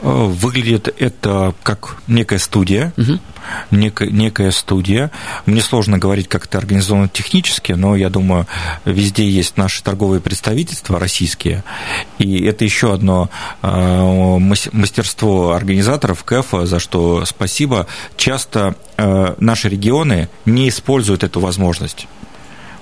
Выглядит 0.00 0.94
это 0.98 1.54
как 1.62 1.96
некая 2.06 2.38
студия, 2.38 2.92
угу. 2.96 3.18
некая, 3.70 4.10
некая 4.10 4.50
студия. 4.52 5.10
Мне 5.44 5.60
сложно 5.60 5.98
говорить, 5.98 6.28
как 6.28 6.46
это 6.46 6.58
организовано 6.58 7.08
технически, 7.08 7.72
но 7.72 7.96
я 7.96 8.10
думаю, 8.10 8.46
везде 8.84 9.28
есть 9.28 9.56
наши 9.56 9.82
торговые 9.82 10.20
представительства 10.20 10.98
российские, 10.98 11.64
и 12.18 12.44
это 12.44 12.64
еще 12.64 12.94
одно 12.94 13.28
э, 13.62 14.38
мастерство 14.72 15.52
организаторов 15.52 16.22
КЭФа, 16.24 16.64
за 16.64 16.78
что 16.78 17.24
спасибо. 17.24 17.86
Часто 18.16 18.76
э, 18.96 19.34
наши 19.38 19.68
регионы 19.68 20.28
не 20.46 20.68
используют 20.68 21.24
эту 21.24 21.40
возможность. 21.40 22.06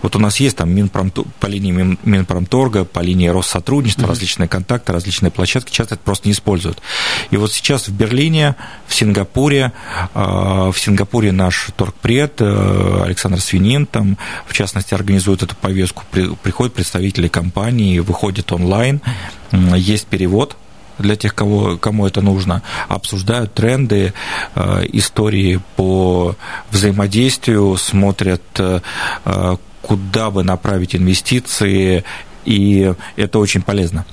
Вот 0.06 0.14
у 0.14 0.20
нас 0.20 0.38
есть 0.38 0.56
там 0.56 0.72
Минпромтор, 0.72 1.24
по 1.40 1.48
линии 1.48 1.98
Минпромторга, 2.04 2.84
по 2.84 3.00
линии 3.00 3.26
Россотрудничества, 3.26 4.04
mm-hmm. 4.04 4.08
различные 4.08 4.48
контакты, 4.48 4.92
различные 4.92 5.32
площадки, 5.32 5.72
часто 5.72 5.96
это 5.96 6.04
просто 6.04 6.28
не 6.28 6.32
используют. 6.32 6.80
И 7.32 7.36
вот 7.36 7.52
сейчас 7.52 7.88
в 7.88 7.92
Берлине, 7.92 8.54
в 8.86 8.94
Сингапуре, 8.94 9.72
а, 10.14 10.70
в 10.70 10.78
Сингапуре 10.78 11.32
наш 11.32 11.70
торгпред 11.76 12.40
э, 12.40 13.02
Александр 13.04 13.40
Свинин, 13.40 13.84
там, 13.84 14.16
в 14.46 14.52
частности, 14.52 14.94
организует 14.94 15.42
эту 15.42 15.56
повестку, 15.56 16.04
приходят 16.40 16.72
представители 16.72 17.26
компании, 17.26 17.98
выходит 17.98 18.52
онлайн, 18.52 19.00
есть 19.50 20.06
перевод, 20.06 20.56
для 20.98 21.16
тех, 21.16 21.34
кого, 21.34 21.76
кому 21.78 22.06
это 22.06 22.22
нужно, 22.22 22.62
обсуждают 22.88 23.54
тренды, 23.54 24.12
э, 24.54 24.82
истории 24.92 25.60
по 25.74 26.36
взаимодействию, 26.70 27.76
смотрят, 27.76 28.42
э, 28.58 28.80
куда 29.86 30.30
бы 30.30 30.42
направить 30.42 30.96
инвестиции, 30.96 32.02
и 32.44 32.92
это 33.14 33.38
очень 33.38 33.62
полезно. 33.62 34.04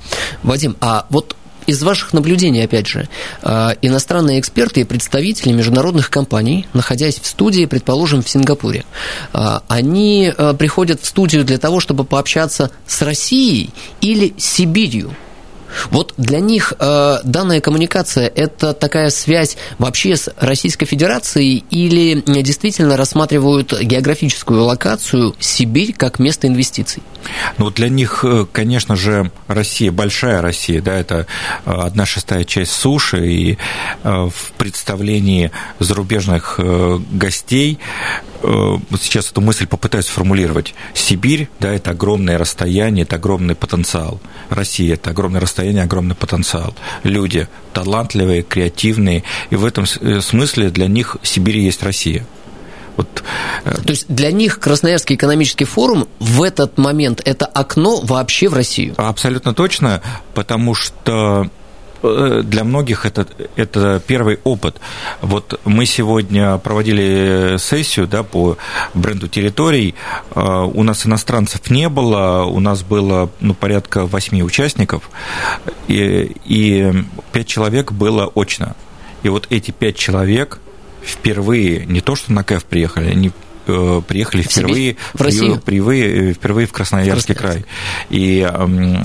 Вадим, 0.44 0.76
а 0.80 1.06
вот 1.10 1.36
из 1.66 1.82
ваших 1.82 2.12
наблюдений, 2.12 2.62
опять 2.62 2.86
же, 2.86 3.08
э, 3.42 3.70
иностранные 3.82 4.38
эксперты 4.38 4.82
и 4.82 4.84
представители 4.84 5.52
международных 5.52 6.10
компаний, 6.10 6.66
находясь 6.74 7.18
в 7.18 7.26
студии, 7.26 7.66
предположим, 7.66 8.22
в 8.22 8.28
Сингапуре, 8.28 8.84
э, 9.32 9.60
они 9.66 10.32
э, 10.36 10.54
приходят 10.54 11.00
в 11.00 11.06
студию 11.06 11.44
для 11.44 11.58
того, 11.58 11.80
чтобы 11.80 12.04
пообщаться 12.04 12.70
с 12.86 13.02
Россией 13.02 13.70
или 14.00 14.34
Сибирью? 14.36 15.16
Вот 15.90 16.14
для 16.16 16.40
них 16.40 16.72
э, 16.78 17.18
данная 17.24 17.60
коммуникация– 17.60 18.30
это 18.34 18.72
такая 18.72 19.10
связь 19.10 19.56
вообще 19.78 20.16
с 20.16 20.32
Российской 20.38 20.86
Федерацией 20.86 21.64
или 21.70 22.22
действительно 22.42 22.96
рассматривают 22.96 23.72
географическую 23.80 24.62
локацию 24.62 25.34
Сибирь 25.38 25.94
как 25.96 26.18
место 26.18 26.46
инвестиций? 26.46 27.02
Ну, 27.58 27.70
для 27.70 27.88
них, 27.88 28.24
э, 28.24 28.46
конечно 28.50 28.96
же, 28.96 29.30
Россия, 29.48 29.90
большая 29.90 30.42
Россия, 30.42 30.80
да, 30.80 30.94
это 30.94 31.26
э, 31.64 31.70
одна 31.70 32.06
шестая 32.06 32.44
часть 32.44 32.72
суши, 32.72 33.26
и 33.26 33.58
э, 34.02 34.28
в 34.34 34.52
представлении 34.58 35.50
зарубежных 35.78 36.60
гостей 37.12 37.78
сейчас 39.00 39.30
эту 39.30 39.40
мысль 39.40 39.66
попытаюсь 39.66 40.06
сформулировать. 40.06 40.74
Сибирь, 40.94 41.48
да, 41.60 41.72
это 41.72 41.90
огромное 41.90 42.38
расстояние, 42.38 43.04
это 43.04 43.16
огромный 43.16 43.54
потенциал. 43.54 44.20
Россия– 44.50 44.94
это 44.96 45.10
огромное 45.10 45.40
расстояние, 45.40 45.82
огромный 45.82 46.14
потенциал. 46.14 46.74
Люди 47.02 47.48
талантливые, 47.72 48.42
креативные, 48.42 49.24
и 49.50 49.56
в 49.56 49.64
этом 49.64 49.86
смысле 49.86 50.70
для 50.70 50.86
них 50.86 51.16
Сибирь 51.22 51.58
есть 51.58 51.82
Россия. 51.82 52.26
Вот. 52.96 53.24
Э, 53.64 53.74
То 53.74 53.90
есть 53.90 54.06
для 54.08 54.30
них 54.30 54.60
Красноярский 54.60 55.16
экономический 55.16 55.64
форум 55.64 56.06
в 56.20 56.42
этот 56.42 56.78
момент 56.78 57.20
это 57.24 57.46
окно 57.46 58.00
вообще 58.00 58.48
в 58.48 58.54
Россию? 58.54 58.94
Абсолютно 58.96 59.54
точно, 59.54 60.00
потому 60.34 60.74
что 60.74 61.46
э, 61.46 61.63
для 62.04 62.64
многих 62.64 63.06
это, 63.06 63.26
это 63.56 64.02
первый 64.06 64.38
опыт. 64.44 64.80
Вот 65.22 65.60
мы 65.64 65.86
сегодня 65.86 66.58
проводили 66.58 67.56
сессию 67.58 68.06
да, 68.06 68.22
по 68.22 68.56
бренду 68.94 69.28
территорий. 69.28 69.94
Э, 70.34 70.62
у 70.62 70.82
нас 70.82 71.06
иностранцев 71.06 71.70
не 71.70 71.88
было, 71.88 72.44
у 72.44 72.60
нас 72.60 72.82
было 72.82 73.30
ну, 73.40 73.54
порядка 73.54 74.06
восьми 74.06 74.42
участников, 74.42 75.10
и, 75.88 76.36
и 76.44 76.92
пять 77.32 77.46
человек 77.46 77.92
было 77.92 78.30
очно. 78.34 78.76
И 79.22 79.28
вот 79.28 79.46
эти 79.50 79.70
пять 79.70 79.96
человек 79.96 80.60
впервые 81.02 81.86
не 81.86 82.00
то, 82.00 82.14
что 82.14 82.32
на 82.32 82.44
КЭФ 82.44 82.64
приехали, 82.64 83.10
они 83.10 83.32
Э, 83.66 84.02
приехали 84.06 84.42
впервые 84.42 84.96
в, 85.14 85.20
Россию? 85.20 85.56
Впервые, 85.56 86.30
э, 86.30 86.32
впервые 86.34 86.66
в 86.66 86.72
Красноярский 86.72 87.34
край. 87.34 87.64
И 88.10 88.42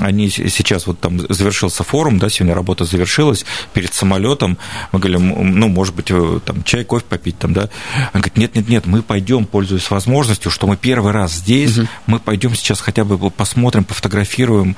они 0.02 0.30
сейчас, 0.30 0.88
вот 0.88 1.00
там 1.00 1.20
завершился 1.34 1.84
форум, 1.84 2.20
да, 2.20 2.30
сегодня 2.30 2.56
работа 2.56 2.86
завершилась, 2.86 3.46
перед 3.74 3.94
самолетом 3.94 4.58
мы 4.92 5.00
говорим, 5.00 5.60
ну, 5.60 5.68
может 5.68 5.96
быть, 5.96 6.08
э, 6.12 6.40
там, 6.46 6.64
чай, 6.64 6.84
кофе 6.84 7.06
попить, 7.08 7.40
там, 7.40 7.54
да. 7.54 7.70
Он 8.14 8.22
говорит, 8.22 8.38
нет, 8.38 8.56
нет, 8.56 8.68
нет, 8.68 8.86
мы 8.86 9.02
пойдем, 9.02 9.46
пользуясь 9.46 9.90
возможностью, 9.90 10.52
что 10.52 10.68
мы 10.68 10.76
первый 10.76 11.14
раз 11.14 11.34
здесь, 11.34 11.78
угу. 11.78 11.88
мы 12.08 12.20
пойдем 12.20 12.54
сейчас 12.56 12.82
хотя 12.82 13.04
бы 13.04 13.30
посмотрим, 13.32 13.84
пофотографируем, 13.84 14.76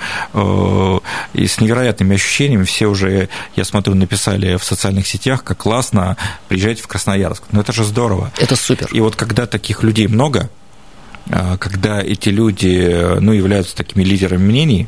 и 1.34 1.48
с 1.48 1.60
невероятными 1.60 2.16
ощущениями 2.16 2.64
все 2.64 2.88
уже, 2.88 3.30
я 3.56 3.66
смотрю, 3.66 3.96
написали 3.96 4.58
в 4.58 4.64
социальных 4.64 5.08
сетях, 5.08 5.44
как 5.44 5.58
классно 5.58 6.18
приезжать 6.48 6.80
в 6.80 6.88
Красноярск. 6.88 7.44
Ну, 7.52 7.62
это 7.62 7.74
же 7.74 7.84
здорово. 7.84 8.32
Это 8.38 8.56
супер. 8.56 8.88
И 8.92 9.00
вот 9.00 9.16
когда 9.16 9.46
такие 9.46 9.71
таких 9.72 9.84
людей 9.84 10.08
много, 10.08 10.50
а, 11.30 11.58
когда 11.58 12.02
эти 12.02 12.28
люди 12.28 13.20
ну, 13.22 13.32
являются 13.32 13.74
такими 13.76 14.04
лидерами 14.04 14.44
мнений, 14.44 14.88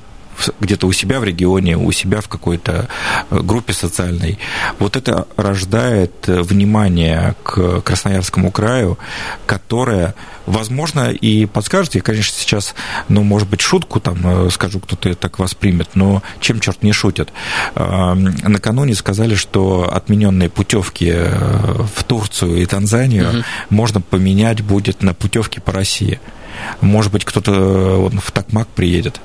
где-то 0.59 0.87
у 0.87 0.91
себя 0.91 1.19
в 1.19 1.23
регионе, 1.23 1.77
у 1.77 1.91
себя 1.91 2.21
в 2.21 2.27
какой-то 2.27 2.87
э, 3.29 3.39
группе 3.39 3.73
социальной. 3.73 4.39
Вот 4.79 4.95
это 4.95 5.27
рождает 5.37 6.11
э, 6.27 6.41
внимание 6.41 7.35
к 7.43 7.81
Красноярскому 7.81 8.51
краю, 8.51 8.97
которое, 9.45 10.15
возможно, 10.45 11.11
и 11.11 11.45
подскажете, 11.45 11.99
я, 11.99 12.03
конечно, 12.03 12.35
сейчас, 12.37 12.75
ну, 13.09 13.23
может 13.23 13.49
быть, 13.49 13.61
шутку 13.61 13.99
там 13.99 14.19
э, 14.23 14.49
скажу, 14.49 14.79
кто-то 14.79 15.13
так 15.15 15.39
воспримет, 15.39 15.89
но 15.95 16.21
чем 16.39 16.59
черт 16.59 16.83
не 16.83 16.91
шутит. 16.91 17.31
Накануне 17.75 18.95
сказали, 18.95 19.35
что 19.35 19.89
отмененные 19.93 20.49
путевки 20.49 21.11
в 21.11 22.03
Турцию 22.05 22.61
и 22.61 22.65
Танзанию 22.65 23.29
угу. 23.29 23.37
можно 23.69 24.01
поменять 24.01 24.61
будет 24.61 25.01
на 25.03 25.13
путевки 25.13 25.59
по 25.59 25.71
России. 25.71 26.19
Может 26.81 27.11
быть, 27.11 27.25
кто-то 27.25 27.51
э, 27.51 28.17
в 28.19 28.31
Такмак 28.31 28.67
приедет. 28.67 29.21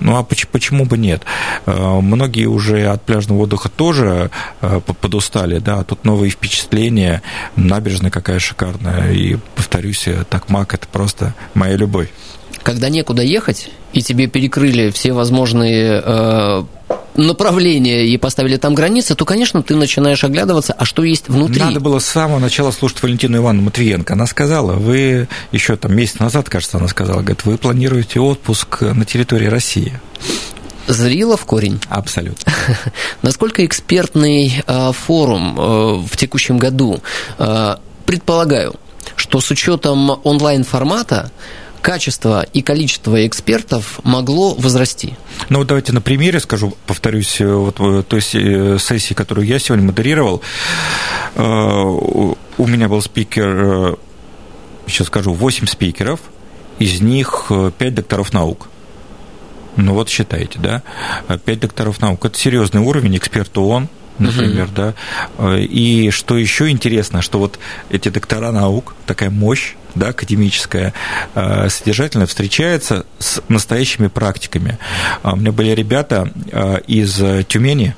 Ну, 0.00 0.16
а 0.16 0.22
почему 0.22 0.84
бы 0.84 0.98
нет? 0.98 1.22
Э, 1.66 2.00
многие 2.00 2.46
уже 2.46 2.86
от 2.86 3.02
пляжного 3.02 3.40
отдыха 3.42 3.68
тоже 3.68 4.30
э, 4.60 4.80
подустали, 4.80 5.58
да, 5.58 5.84
тут 5.84 6.04
новые 6.04 6.30
впечатления, 6.30 7.22
набережная 7.56 8.10
какая 8.10 8.38
шикарная, 8.38 9.12
и, 9.12 9.36
повторюсь, 9.56 10.08
Такмак– 10.28 10.74
это 10.74 10.86
просто 10.88 11.34
моя 11.54 11.76
любовь. 11.76 12.08
Когда 12.62 12.88
некуда 12.88 13.22
ехать, 13.22 13.70
и 13.92 14.02
тебе 14.02 14.26
перекрыли 14.26 14.90
все 14.90 15.12
возможные 15.12 16.66
направление 17.14 18.06
и 18.06 18.16
поставили 18.16 18.56
там 18.56 18.74
границы, 18.74 19.14
то, 19.14 19.24
конечно, 19.24 19.62
ты 19.62 19.76
начинаешь 19.76 20.24
оглядываться, 20.24 20.72
а 20.72 20.84
что 20.84 21.04
есть 21.04 21.28
внутри. 21.28 21.60
Надо 21.60 21.80
было 21.80 21.98
с 21.98 22.06
самого 22.06 22.38
начала 22.38 22.70
слушать 22.70 23.02
Валентину 23.02 23.38
Ивановну 23.38 23.64
Матвиенко. 23.64 24.14
Она 24.14 24.26
сказала, 24.26 24.72
вы 24.72 25.28
еще 25.50 25.76
там 25.76 25.94
месяц 25.94 26.18
назад, 26.18 26.48
кажется, 26.48 26.78
она 26.78 26.88
сказала, 26.88 27.20
говорит, 27.20 27.44
вы 27.44 27.58
планируете 27.58 28.20
отпуск 28.20 28.80
на 28.82 29.04
территории 29.04 29.46
России. 29.46 30.00
Зрила 30.86 31.36
в 31.36 31.44
корень. 31.44 31.80
Абсолютно. 31.88 32.52
Насколько 33.22 33.64
экспертный 33.64 34.62
э, 34.66 34.92
форум 34.92 35.58
э, 35.58 36.06
в 36.10 36.16
текущем 36.16 36.58
году? 36.58 37.00
Э, 37.38 37.76
предполагаю, 38.04 38.74
что 39.14 39.40
с 39.40 39.50
учетом 39.50 40.20
онлайн-формата 40.24 41.30
качество 41.82 42.46
и 42.52 42.62
количество 42.62 43.26
экспертов 43.26 44.00
могло 44.04 44.54
возрасти? 44.54 45.14
Ну, 45.50 45.58
вот 45.58 45.66
давайте 45.66 45.92
на 45.92 46.00
примере 46.00 46.40
скажу, 46.40 46.74
повторюсь, 46.86 47.40
э, 47.40 47.52
вот 47.52 47.78
э, 47.80 48.02
той 48.08 48.20
э, 48.20 48.78
сессии, 48.78 49.12
которую 49.12 49.46
я 49.46 49.58
сегодня 49.58 49.84
модерировал, 49.84 50.40
у 51.34 52.66
меня 52.66 52.88
был 52.88 53.00
спикер, 53.00 53.96
сейчас 54.86 55.06
скажу, 55.06 55.32
8 55.32 55.66
спикеров, 55.66 56.20
из 56.78 57.00
них 57.00 57.50
5 57.78 57.94
докторов 57.94 58.34
наук. 58.34 58.68
Ну 59.76 59.94
вот 59.94 60.10
считайте, 60.10 60.58
да, 60.58 60.82
5 61.28 61.60
докторов 61.60 62.02
наук. 62.02 62.22
Это 62.26 62.38
серьезный 62.38 62.82
уровень, 62.82 63.16
эксперт 63.16 63.56
ООН, 63.56 63.88
например, 64.18 64.66
угу. 64.66 64.72
да. 65.38 65.58
И 65.58 66.10
что 66.10 66.36
еще 66.36 66.68
интересно, 66.70 67.22
что 67.22 67.38
вот 67.38 67.58
эти 67.90 68.08
доктора 68.08 68.52
наук, 68.52 68.94
такая 69.06 69.30
мощь, 69.30 69.74
да, 69.94 70.08
академическая, 70.08 70.94
э, 71.34 71.68
содержательно 71.68 72.26
встречается 72.26 73.04
с 73.18 73.42
настоящими 73.48 74.08
практиками. 74.08 74.78
А 75.22 75.34
у 75.34 75.36
меня 75.36 75.52
были 75.52 75.70
ребята 75.70 76.30
э, 76.50 76.80
из 76.86 77.20
Тюмени, 77.46 77.94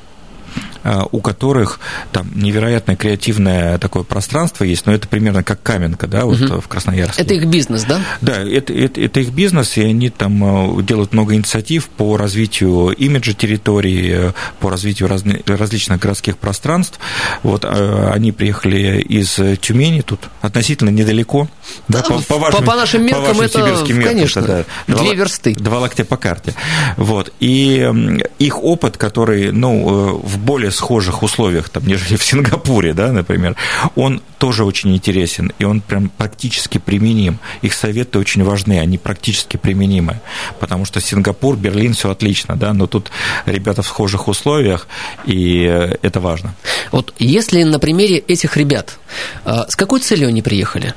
у 1.12 1.20
которых 1.20 1.80
там 2.12 2.30
невероятное 2.34 2.96
креативное 2.96 3.78
такое 3.78 4.02
пространство 4.02 4.64
есть, 4.64 4.86
но 4.86 4.92
это 4.92 5.08
примерно 5.08 5.42
как 5.42 5.62
Каменка, 5.62 6.06
да, 6.06 6.24
вот 6.24 6.40
угу. 6.40 6.60
в 6.60 6.68
Красноярске. 6.68 7.22
Это 7.22 7.34
их 7.34 7.46
бизнес, 7.46 7.84
да? 7.84 8.00
Да, 8.20 8.42
это, 8.42 8.72
это, 8.72 9.00
это 9.00 9.20
их 9.20 9.30
бизнес, 9.30 9.76
и 9.76 9.82
они 9.82 10.10
там 10.10 10.84
делают 10.84 11.12
много 11.12 11.34
инициатив 11.34 11.88
по 11.88 12.16
развитию 12.16 12.90
имиджа 12.90 13.32
территории, 13.32 14.32
по 14.60 14.70
развитию 14.70 15.08
разни, 15.08 15.42
различных 15.46 16.00
городских 16.00 16.38
пространств. 16.38 16.98
Вот 17.42 17.64
они 17.64 18.32
приехали 18.32 19.00
из 19.00 19.38
Тюмени, 19.60 20.02
тут 20.02 20.20
относительно 20.40 20.90
недалеко. 20.90 21.48
Да, 21.88 22.02
да, 22.02 22.08
по, 22.08 22.22
по, 22.22 22.38
вашим, 22.38 22.64
по 22.64 22.74
нашим 22.74 23.02
меркам 23.04 23.24
по 23.24 23.32
вашим 23.34 23.44
это, 23.44 23.58
меркам, 23.58 24.02
конечно, 24.02 24.42
да, 24.42 24.64
две 24.86 24.96
два, 24.96 25.14
версты. 25.14 25.54
Два 25.54 25.78
локтя 25.78 26.04
по 26.04 26.16
карте. 26.16 26.54
Вот. 26.96 27.32
И 27.40 27.90
их 28.38 28.62
опыт, 28.62 28.96
который, 28.96 29.52
ну, 29.52 30.20
в 30.22 30.38
более 30.38 30.70
схожих 30.74 31.22
условиях, 31.22 31.68
там, 31.68 31.86
нежели 31.86 32.16
в 32.16 32.24
Сингапуре, 32.24 32.94
да, 32.94 33.12
например, 33.12 33.56
он 33.94 34.22
тоже 34.38 34.64
очень 34.64 34.94
интересен, 34.94 35.52
и 35.58 35.64
он 35.64 35.80
прям 35.80 36.08
практически 36.08 36.78
применим. 36.78 37.38
Их 37.62 37.74
советы 37.74 38.18
очень 38.18 38.44
важны, 38.44 38.78
они 38.78 38.98
практически 38.98 39.56
применимы, 39.56 40.20
потому 40.60 40.84
что 40.84 41.00
Сингапур, 41.00 41.56
Берлин, 41.56 41.94
все 41.94 42.10
отлично, 42.10 42.56
да, 42.56 42.72
но 42.72 42.86
тут 42.86 43.10
ребята 43.46 43.82
в 43.82 43.86
схожих 43.86 44.28
условиях, 44.28 44.86
и 45.24 45.62
это 46.02 46.20
важно. 46.20 46.54
Вот 46.92 47.14
если 47.18 47.62
на 47.62 47.78
примере 47.78 48.18
этих 48.18 48.56
ребят, 48.56 48.98
а, 49.44 49.66
с 49.68 49.76
какой 49.76 50.00
целью 50.00 50.28
они 50.28 50.42
приехали? 50.42 50.94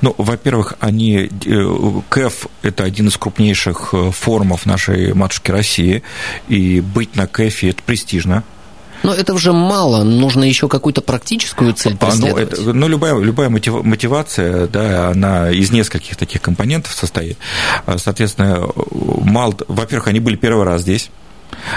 Ну, 0.00 0.14
во-первых, 0.18 0.74
они, 0.80 1.30
э, 1.44 2.00
КЭФ– 2.08 2.46
это 2.62 2.84
один 2.84 3.08
из 3.08 3.16
крупнейших 3.16 3.90
э, 3.92 4.10
форумов 4.10 4.66
нашей 4.66 5.12
матушки 5.14 5.50
России, 5.50 6.02
и 6.48 6.80
быть 6.80 7.14
на 7.16 7.26
КЭФе– 7.26 7.68
это 7.70 7.82
престижно, 7.82 8.44
но 9.02 9.14
это 9.14 9.34
уже 9.34 9.52
мало, 9.52 10.02
нужно 10.02 10.44
еще 10.44 10.68
какую-то 10.68 11.00
практическую 11.00 11.72
цель 11.74 11.96
преследовать. 11.96 12.52
А, 12.52 12.56
ну, 12.56 12.62
это, 12.62 12.72
ну 12.72 12.88
любая, 12.88 13.18
любая 13.18 13.48
мотивация, 13.48 14.66
да, 14.66 15.08
она 15.10 15.50
из 15.50 15.70
нескольких 15.70 16.16
таких 16.16 16.42
компонентов 16.42 16.92
состоит. 16.92 17.38
Соответственно, 17.96 18.68
мало, 18.90 19.54
во-первых, 19.68 20.08
они 20.08 20.20
были 20.20 20.36
первый 20.36 20.64
раз 20.64 20.82
здесь, 20.82 21.10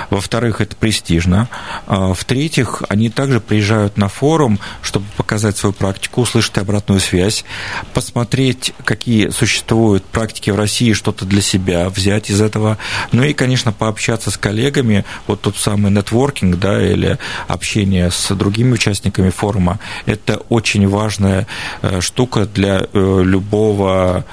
во-вторых, 0.10 0.62
это 0.62 0.76
престижно. 0.76 1.50
А, 1.88 2.14
в-третьих, 2.14 2.84
они 2.90 3.10
также 3.10 3.40
приезжают 3.40 3.98
на 3.98 4.08
форум, 4.08 4.60
чтобы 4.82 5.06
показать 5.18 5.58
свою 5.58 5.74
практику, 5.74 6.22
услышать 6.22 6.58
обратную 6.58 7.00
связь, 7.00 7.46
посмотреть, 7.94 8.74
какие 8.84 9.30
существуют 9.30 10.04
практики 10.06 10.50
в 10.50 10.56
России, 10.56 10.94
что-то 10.94 11.26
для 11.26 11.42
себя 11.42 11.90
взять 11.90 12.30
из 12.30 12.42
этого. 12.42 12.78
Ну 13.12 13.24
и, 13.24 13.34
конечно, 13.34 13.72
пообщаться 13.72 14.32
с 14.32 14.38
коллегами. 14.38 15.06
Вот 15.28 15.42
тот 15.42 15.58
самый 15.58 15.92
нетворкинг, 15.92 16.58
да, 16.58 16.82
или 16.82 17.18
общение 17.48 18.12
с 18.12 18.34
другими 18.36 18.74
участниками 18.74 19.30
форума. 19.30 19.80
Это 20.06 20.38
очень 20.50 20.88
важная 20.88 21.48
э, 21.82 22.02
штука 22.02 22.46
для 22.46 22.82
э, 22.82 23.22
любого 23.24 24.26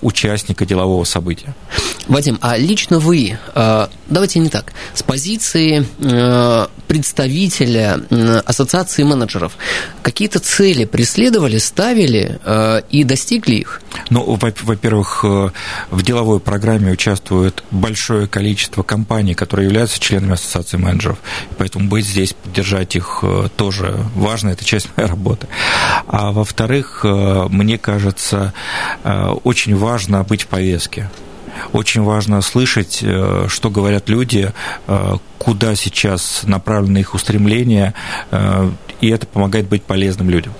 участника 0.00 0.66
делового 0.66 1.04
события. 1.04 1.54
Вадим, 2.08 2.38
а 2.40 2.56
лично 2.56 2.98
вы, 2.98 3.38
э, 3.54 3.86
давайте 4.08 4.40
не 4.40 4.48
так, 4.48 4.72
с 4.94 5.02
позиции 5.02 5.86
э, 6.00 6.66
представителя 6.88 8.00
ассоциации 8.44 9.04
менеджеров, 9.04 9.56
какие-то 10.02 10.40
цели 10.40 10.84
преследовали, 10.84 11.58
ставили 11.58 12.40
и 12.90 13.04
достигли 13.04 13.56
их? 13.56 13.80
Ну, 14.08 14.38
во-первых, 14.62 15.22
в 15.22 16.02
деловой 16.02 16.40
программе 16.40 16.90
участвует 16.90 17.62
большое 17.70 18.26
количество 18.26 18.82
компаний, 18.82 19.34
которые 19.34 19.66
являются 19.66 20.00
членами 20.00 20.32
ассоциации 20.32 20.78
менеджеров, 20.78 21.18
поэтому 21.58 21.88
быть 21.88 22.06
здесь, 22.06 22.32
поддержать 22.32 22.96
их 22.96 23.22
тоже 23.56 24.04
важно, 24.16 24.50
это 24.50 24.64
часть 24.64 24.88
моей 24.96 25.08
работы. 25.08 25.46
А 26.08 26.32
во-вторых, 26.32 27.04
мне 27.04 27.78
кажется, 27.78 28.52
очень 29.44 29.59
очень 29.60 29.76
важно 29.76 30.24
быть 30.24 30.42
в 30.42 30.46
повестке. 30.46 31.10
Очень 31.72 32.02
важно 32.02 32.40
слышать, 32.40 33.00
э, 33.02 33.46
что 33.48 33.68
говорят 33.68 34.08
люди, 34.08 34.52
э, 34.86 35.16
куда 35.36 35.74
сейчас 35.74 36.44
направлены 36.44 36.98
их 36.98 37.14
устремления, 37.14 37.92
э, 38.30 38.70
и 39.02 39.10
это 39.10 39.26
помогает 39.26 39.68
быть 39.68 39.82
полезным 39.82 40.30
людям. 40.30 40.54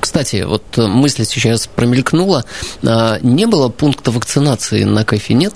Кстати, 0.00 0.44
вот 0.46 0.76
мысль 0.76 1.24
сейчас 1.24 1.66
промелькнула. 1.66 2.44
А, 2.86 3.18
не 3.22 3.46
было 3.46 3.68
пункта 3.68 4.10
вакцинации 4.10 4.84
на 4.84 5.04
кайфе, 5.04 5.34
нет? 5.34 5.54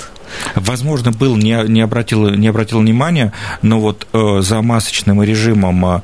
Возможно, 0.54 1.12
был, 1.12 1.36
не, 1.36 1.62
не, 1.68 1.80
обратил, 1.80 2.30
не 2.30 2.48
обратил 2.48 2.80
внимания, 2.80 3.32
но 3.60 3.80
вот 3.80 4.06
э, 4.12 4.40
за 4.40 4.62
масочным 4.62 5.22
режимом 5.22 5.84
э, 5.84 6.00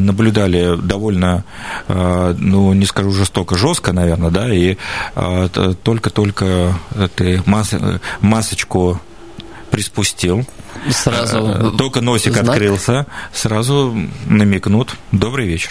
наблюдали 0.00 0.76
довольно, 0.80 1.44
э, 1.88 2.34
ну, 2.38 2.72
не 2.72 2.86
скажу 2.86 3.12
жестоко, 3.12 3.56
жестко, 3.56 3.92
наверное, 3.92 4.30
да, 4.30 4.52
и 4.52 4.76
э, 5.14 5.48
только-только 5.82 6.74
ты 7.16 7.42
мас, 7.46 7.74
масочку 8.20 9.00
приспустил, 9.76 10.46
Сразу 10.90 11.38
э, 11.38 11.70
Только 11.76 12.00
носик 12.00 12.32
знак. 12.32 12.48
открылся, 12.48 13.06
сразу 13.34 13.94
намекнут 14.24 14.96
«добрый 15.12 15.46
вечер». 15.46 15.70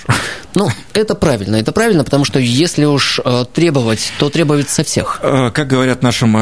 Ну, 0.54 0.70
это 0.94 1.16
правильно, 1.16 1.56
это 1.56 1.72
правильно, 1.72 2.04
потому 2.04 2.24
что 2.24 2.38
если 2.38 2.86
уж 2.86 3.20
э, 3.26 3.46
требовать, 3.52 4.14
то 4.20 4.30
требовать 4.30 4.70
со 4.70 4.84
всех. 4.84 5.20
Э, 5.24 5.50
как 5.52 5.68
говорят 5.68 6.02
в 6.02 6.04
нашем 6.04 6.38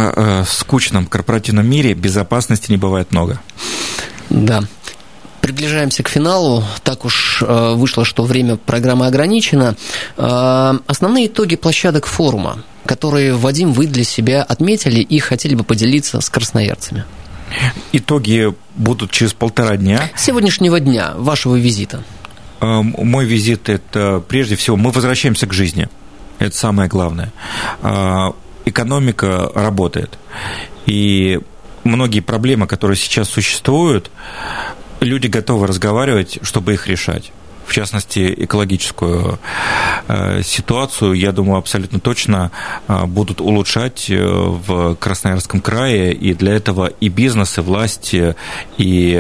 скучном 0.45 1.05
корпоративном 1.05 1.65
мире, 1.65 1.93
безопасности 1.93 2.69
не 2.69 2.75
бывает 2.77 3.11
много. 3.11 3.39
Да. 4.29 4.63
Приближаемся 5.39 6.03
к 6.03 6.09
финалу. 6.09 6.65
Так 6.83 7.05
уж 7.05 7.41
вышло, 7.41 8.03
что 8.03 8.23
время 8.23 8.57
программы 8.57 9.07
ограничено. 9.07 9.75
Основные 10.17 11.27
итоги 11.27 11.55
площадок 11.57 12.05
форума, 12.05 12.63
которые, 12.85 13.33
Вадим, 13.33 13.73
вы 13.73 13.87
для 13.87 14.03
себя 14.03 14.43
отметили 14.43 15.01
и 15.01 15.19
хотели 15.19 15.55
бы 15.55 15.63
поделиться 15.63 16.21
с 16.21 16.29
красноярцами. 16.29 17.03
Итоги 17.91 18.53
будут 18.75 19.11
через 19.11 19.33
полтора 19.33 19.77
дня. 19.77 20.09
Сегодняшнего 20.15 20.79
дня, 20.79 21.13
вашего 21.15 21.55
визита. 21.55 22.03
Эм, 22.61 22.95
мой 22.97 23.25
визит– 23.25 23.69
это 23.69 24.23
прежде 24.27 24.55
всего, 24.55 24.77
мы 24.77 24.91
возвращаемся 24.91 25.47
к 25.47 25.53
жизни. 25.53 25.89
Это 26.39 26.55
самое 26.55 26.89
главное. 26.89 27.31
Э, 27.81 28.31
экономика 28.65 29.51
работает. 29.53 30.17
И 30.85 31.39
многие 31.83 32.21
проблемы, 32.21 32.67
которые 32.67 32.97
сейчас 32.97 33.29
существуют, 33.29 34.11
люди 34.99 35.27
готовы 35.27 35.67
разговаривать, 35.67 36.39
чтобы 36.41 36.73
их 36.73 36.87
решать 36.87 37.31
в 37.65 37.73
частности, 37.73 38.33
экологическую 38.37 39.39
э, 40.07 40.41
ситуацию, 40.43 41.13
я 41.13 41.31
думаю, 41.31 41.57
абсолютно 41.57 41.99
точно 41.99 42.51
э, 42.87 43.05
будут 43.05 43.41
улучшать 43.41 44.09
э, 44.09 44.23
в 44.23 44.95
Красноярском 44.95 45.61
крае, 45.61 46.13
и 46.13 46.33
для 46.33 46.53
этого 46.53 46.87
и 46.87 47.09
бизнес, 47.09 47.57
и 47.57 47.61
власти, 47.61 48.35
и 48.77 49.15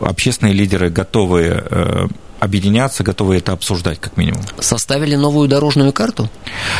общественные 0.00 0.54
лидеры 0.54 0.90
готовы 0.90 2.08
объединяться, 2.42 3.04
готовы 3.04 3.36
это 3.36 3.52
обсуждать, 3.52 4.00
как 4.00 4.16
минимум. 4.16 4.42
Составили 4.58 5.14
новую 5.14 5.48
дорожную 5.48 5.92
карту 5.92 6.28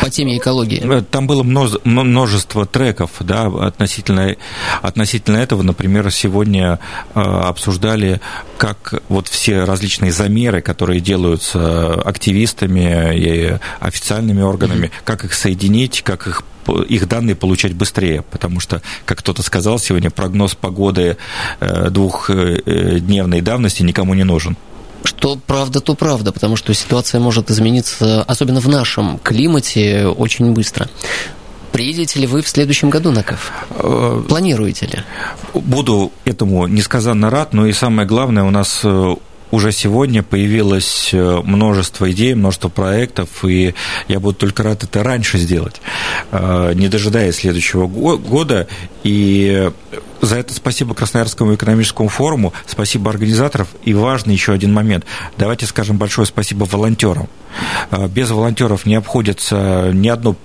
по 0.01 0.11
теме 0.11 0.37
экологии? 0.37 0.83
Э, 0.83 1.03
там 1.03 1.29
было 1.29 1.45
множество 1.45 2.67
треков 2.67 3.11
да, 3.21 3.47
относительно, 3.47 4.35
относительно 4.83 5.37
этого. 5.37 5.63
Например, 5.63 6.11
сегодня 6.11 6.81
э, 7.15 7.21
обсуждали, 7.21 8.21
как 8.59 9.03
вот 9.09 9.29
все 9.29 9.63
различные 9.63 10.11
замеры, 10.11 10.63
которые 10.63 10.99
делаются 10.99 11.95
активистами 11.95 13.17
и 13.17 13.59
официальными 13.79 14.43
органами, 14.43 14.87
mm-hmm. 14.87 15.05
как 15.05 15.25
их 15.25 15.33
соединить, 15.33 16.03
как 16.03 16.27
их 16.27 16.43
их 16.89 17.09
данные 17.09 17.35
получать 17.35 17.75
быстрее, 17.75 18.23
потому 18.23 18.61
что, 18.61 18.83
как 19.05 19.19
кто-то 19.19 19.43
сказал 19.43 19.81
сегодня, 19.81 20.11
прогноз 20.11 20.55
погоды 20.55 21.17
э, 21.59 21.91
двухдневной 21.91 23.41
давности 23.41 23.83
никому 23.83 24.15
не 24.15 24.23
нужен. 24.23 24.57
Что 25.05 25.37
правда, 25.47 25.81
то 25.81 25.95
правда, 25.95 26.33
потому 26.33 26.57
что 26.57 26.75
ситуация 26.75 27.21
может 27.21 27.51
измениться, 27.51 28.23
особенно 28.23 28.61
в 28.61 28.69
нашем 28.69 29.19
климате, 29.19 30.07
очень 30.07 30.53
быстро. 30.53 30.89
Приедете 31.73 32.21
ли 32.21 32.27
вы 32.27 32.43
в 32.43 32.49
следующем 32.49 32.91
году 32.91 33.13
на 33.13 33.23
КАФ? 33.23 33.53
Э, 33.71 34.23
Планируете 34.29 34.87
ли? 34.87 34.99
Буду 35.55 36.13
этому 36.25 36.67
несказанно 36.67 37.31
рад, 37.31 37.55
но 37.55 37.67
и 37.67 37.73
самое 37.73 38.07
главное, 38.07 38.45
у 38.45 38.51
нас 38.51 38.83
э, 38.85 39.17
уже 39.53 39.71
сегодня 39.71 40.25
появилось 40.25 41.11
э, 41.13 41.41
множество 41.45 42.11
идей, 42.11 42.35
множество 42.35 42.69
проектов, 42.69 43.45
и 43.45 43.75
я 44.09 44.19
буду 44.19 44.35
только 44.35 44.65
рад 44.65 44.83
это 44.83 45.05
раньше 45.05 45.39
сделать, 45.39 45.81
не 46.33 46.89
дожидаясь 46.89 47.37
следующего 47.37 47.87
года. 47.87 48.67
И 49.05 49.71
за 50.23 50.37
это 50.39 50.55
спасибо 50.55 50.95
Красноярскому 50.95 51.55
экономическому 51.57 52.09
форуму, 52.09 52.53
спасибо 52.67 53.11
организаторов. 53.11 53.69
И 53.85 53.93
важный 53.93 54.35
еще 54.35 54.53
один 54.53 54.73
момент. 54.73 55.05
Давайте 55.37 55.67
скажем 55.67 55.99
большое 55.99 56.27
спасибо 56.27 56.65
волонтерам. 56.65 57.29
А, 57.91 58.07
без 58.07 58.31
волонтеров 58.31 58.87
не 58.87 58.95
обходится 58.95 59.91
ни 59.93 60.09
одно 60.09 60.37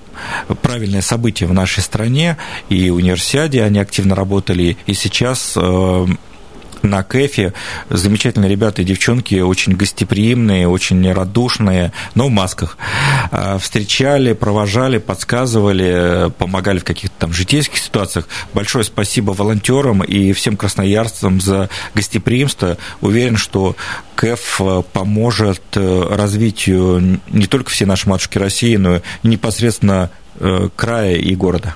правильное 0.64 1.02
событие 1.02 1.48
в 1.48 1.54
нашей 1.54 1.84
стране. 1.84 2.38
И 2.70 2.90
универсиаде 2.90 3.64
они 3.64 3.80
активно 3.80 4.16
работали. 4.16 4.78
И 4.88 4.94
сейчас 4.94 5.54
э, 5.56 6.08
на 6.84 7.04
КЭФе. 7.04 7.54
Замечательные 7.90 8.50
ребята 8.50 8.82
и 8.82 8.86
девчонки, 8.86 9.36
очень 9.36 9.74
гостеприимные, 9.74 10.68
очень 10.68 11.12
радушные, 11.12 11.92
но 12.16 12.28
в 12.28 12.32
масках. 12.32 12.78
А, 13.32 13.58
встречали, 13.58 14.34
провожали, 14.34 14.98
подсказывали, 14.98 16.32
помогали 16.38 16.80
в 16.80 16.84
каких-то 16.84 17.16
там 17.20 17.34
житейских 17.34 17.78
ситуациях. 17.78 18.28
Большое 18.54 18.84
спасибо 18.84 19.32
волонтерам 19.32 20.04
и 20.04 20.34
всем 20.34 20.58
красноярцам 20.58 21.42
за 21.42 21.70
гостеприимство. 21.96 22.78
Уверен, 23.02 23.38
что 23.38 23.76
КЭФ 24.16 24.62
поможет 24.94 25.62
э, 25.76 26.08
развитию 26.10 27.20
не 27.30 27.46
только 27.46 27.70
всей 27.70 27.86
нашей 27.86 28.10
матушки 28.10 28.38
России, 28.38 28.76
но 28.76 28.98
и 28.98 29.02
непосредственно 29.24 30.10
Э, 30.40 30.70
края 30.76 31.16
и 31.16 31.36
города. 31.36 31.74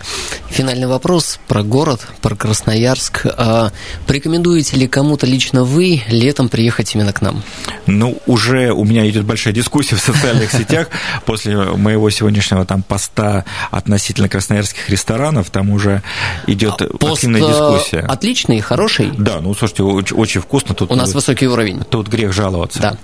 Финальный 0.52 0.88
вопрос 0.88 1.40
про 1.48 1.64
город, 1.64 2.06
про 2.22 2.36
Красноярск. 2.36 3.26
А 3.26 3.72
порекомендуете 4.06 4.76
ли 4.76 4.86
кому-то 4.86 5.26
лично 5.26 5.64
вы 5.64 6.02
летом 6.10 6.50
приехать 6.50 6.94
именно 6.94 7.14
к 7.14 7.22
нам? 7.22 7.42
Ну, 7.86 8.22
уже 8.26 8.74
у 8.74 8.84
меня 8.84 9.10
идет 9.10 9.24
большая 9.24 9.54
дискуссия 9.54 9.96
в 9.96 10.02
социальных 10.02 10.52
сетях 10.52 10.90
после 11.26 11.58
моего 11.58 12.10
сегодняшнего 12.10 12.66
там 12.66 12.84
поста 12.84 13.46
относительно 13.72 14.28
красноярских 14.28 14.90
ресторанов. 14.90 15.50
Там 15.52 15.70
уже 15.70 16.04
идет 16.48 16.82
а 16.82 17.12
активная 17.12 17.42
дискуссия. 17.42 18.00
Отличный, 18.02 18.60
хороший. 18.60 19.10
Да, 19.18 19.40
ну 19.40 19.54
слушайте, 19.54 19.84
очень, 19.84 20.18
очень 20.18 20.42
вкусно. 20.42 20.76
Тут, 20.76 20.92
у 20.92 20.96
нас 20.96 21.14
высокий 21.14 21.48
уровень. 21.48 21.80
Тут 21.90 22.10
грех 22.10 22.34
жаловаться. 22.34 22.82
Да. 22.82 22.98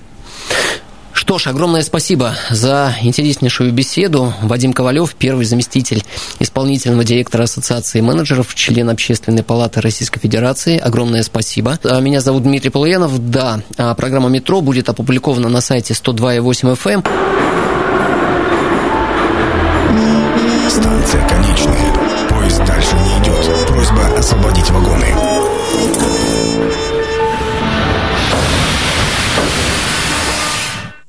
Что 1.18 1.40
ж, 1.40 1.48
огромное 1.48 1.82
спасибо 1.82 2.36
за 2.52 2.96
интереснейшую 3.02 3.74
беседу. 3.74 4.36
Вадим 4.44 4.72
Ковалев, 4.72 5.16
первый 5.16 5.46
заместитель 5.46 6.04
исполнительного 6.38 7.04
директора 7.04 7.44
Ассоциации 7.44 8.02
менеджеров, 8.02 8.54
член 8.54 8.88
Общественной 8.92 9.42
палаты 9.42 9.82
Российской 9.82 10.20
Федерации. 10.20 10.78
Огромное 10.78 11.24
спасибо. 11.24 11.80
А, 11.84 12.00
меня 12.02 12.22
зовут 12.22 12.44
Дмитрий 12.44 12.70
Полуянов. 12.70 13.32
Да, 13.32 13.62
а, 13.78 13.96
программа 13.96 14.30
«Метро» 14.30 14.62
будет 14.62 14.90
опубликована 14.90 15.50
на 15.50 15.60
сайте 15.60 15.96
102.8 15.96 16.76
FM. 16.76 17.47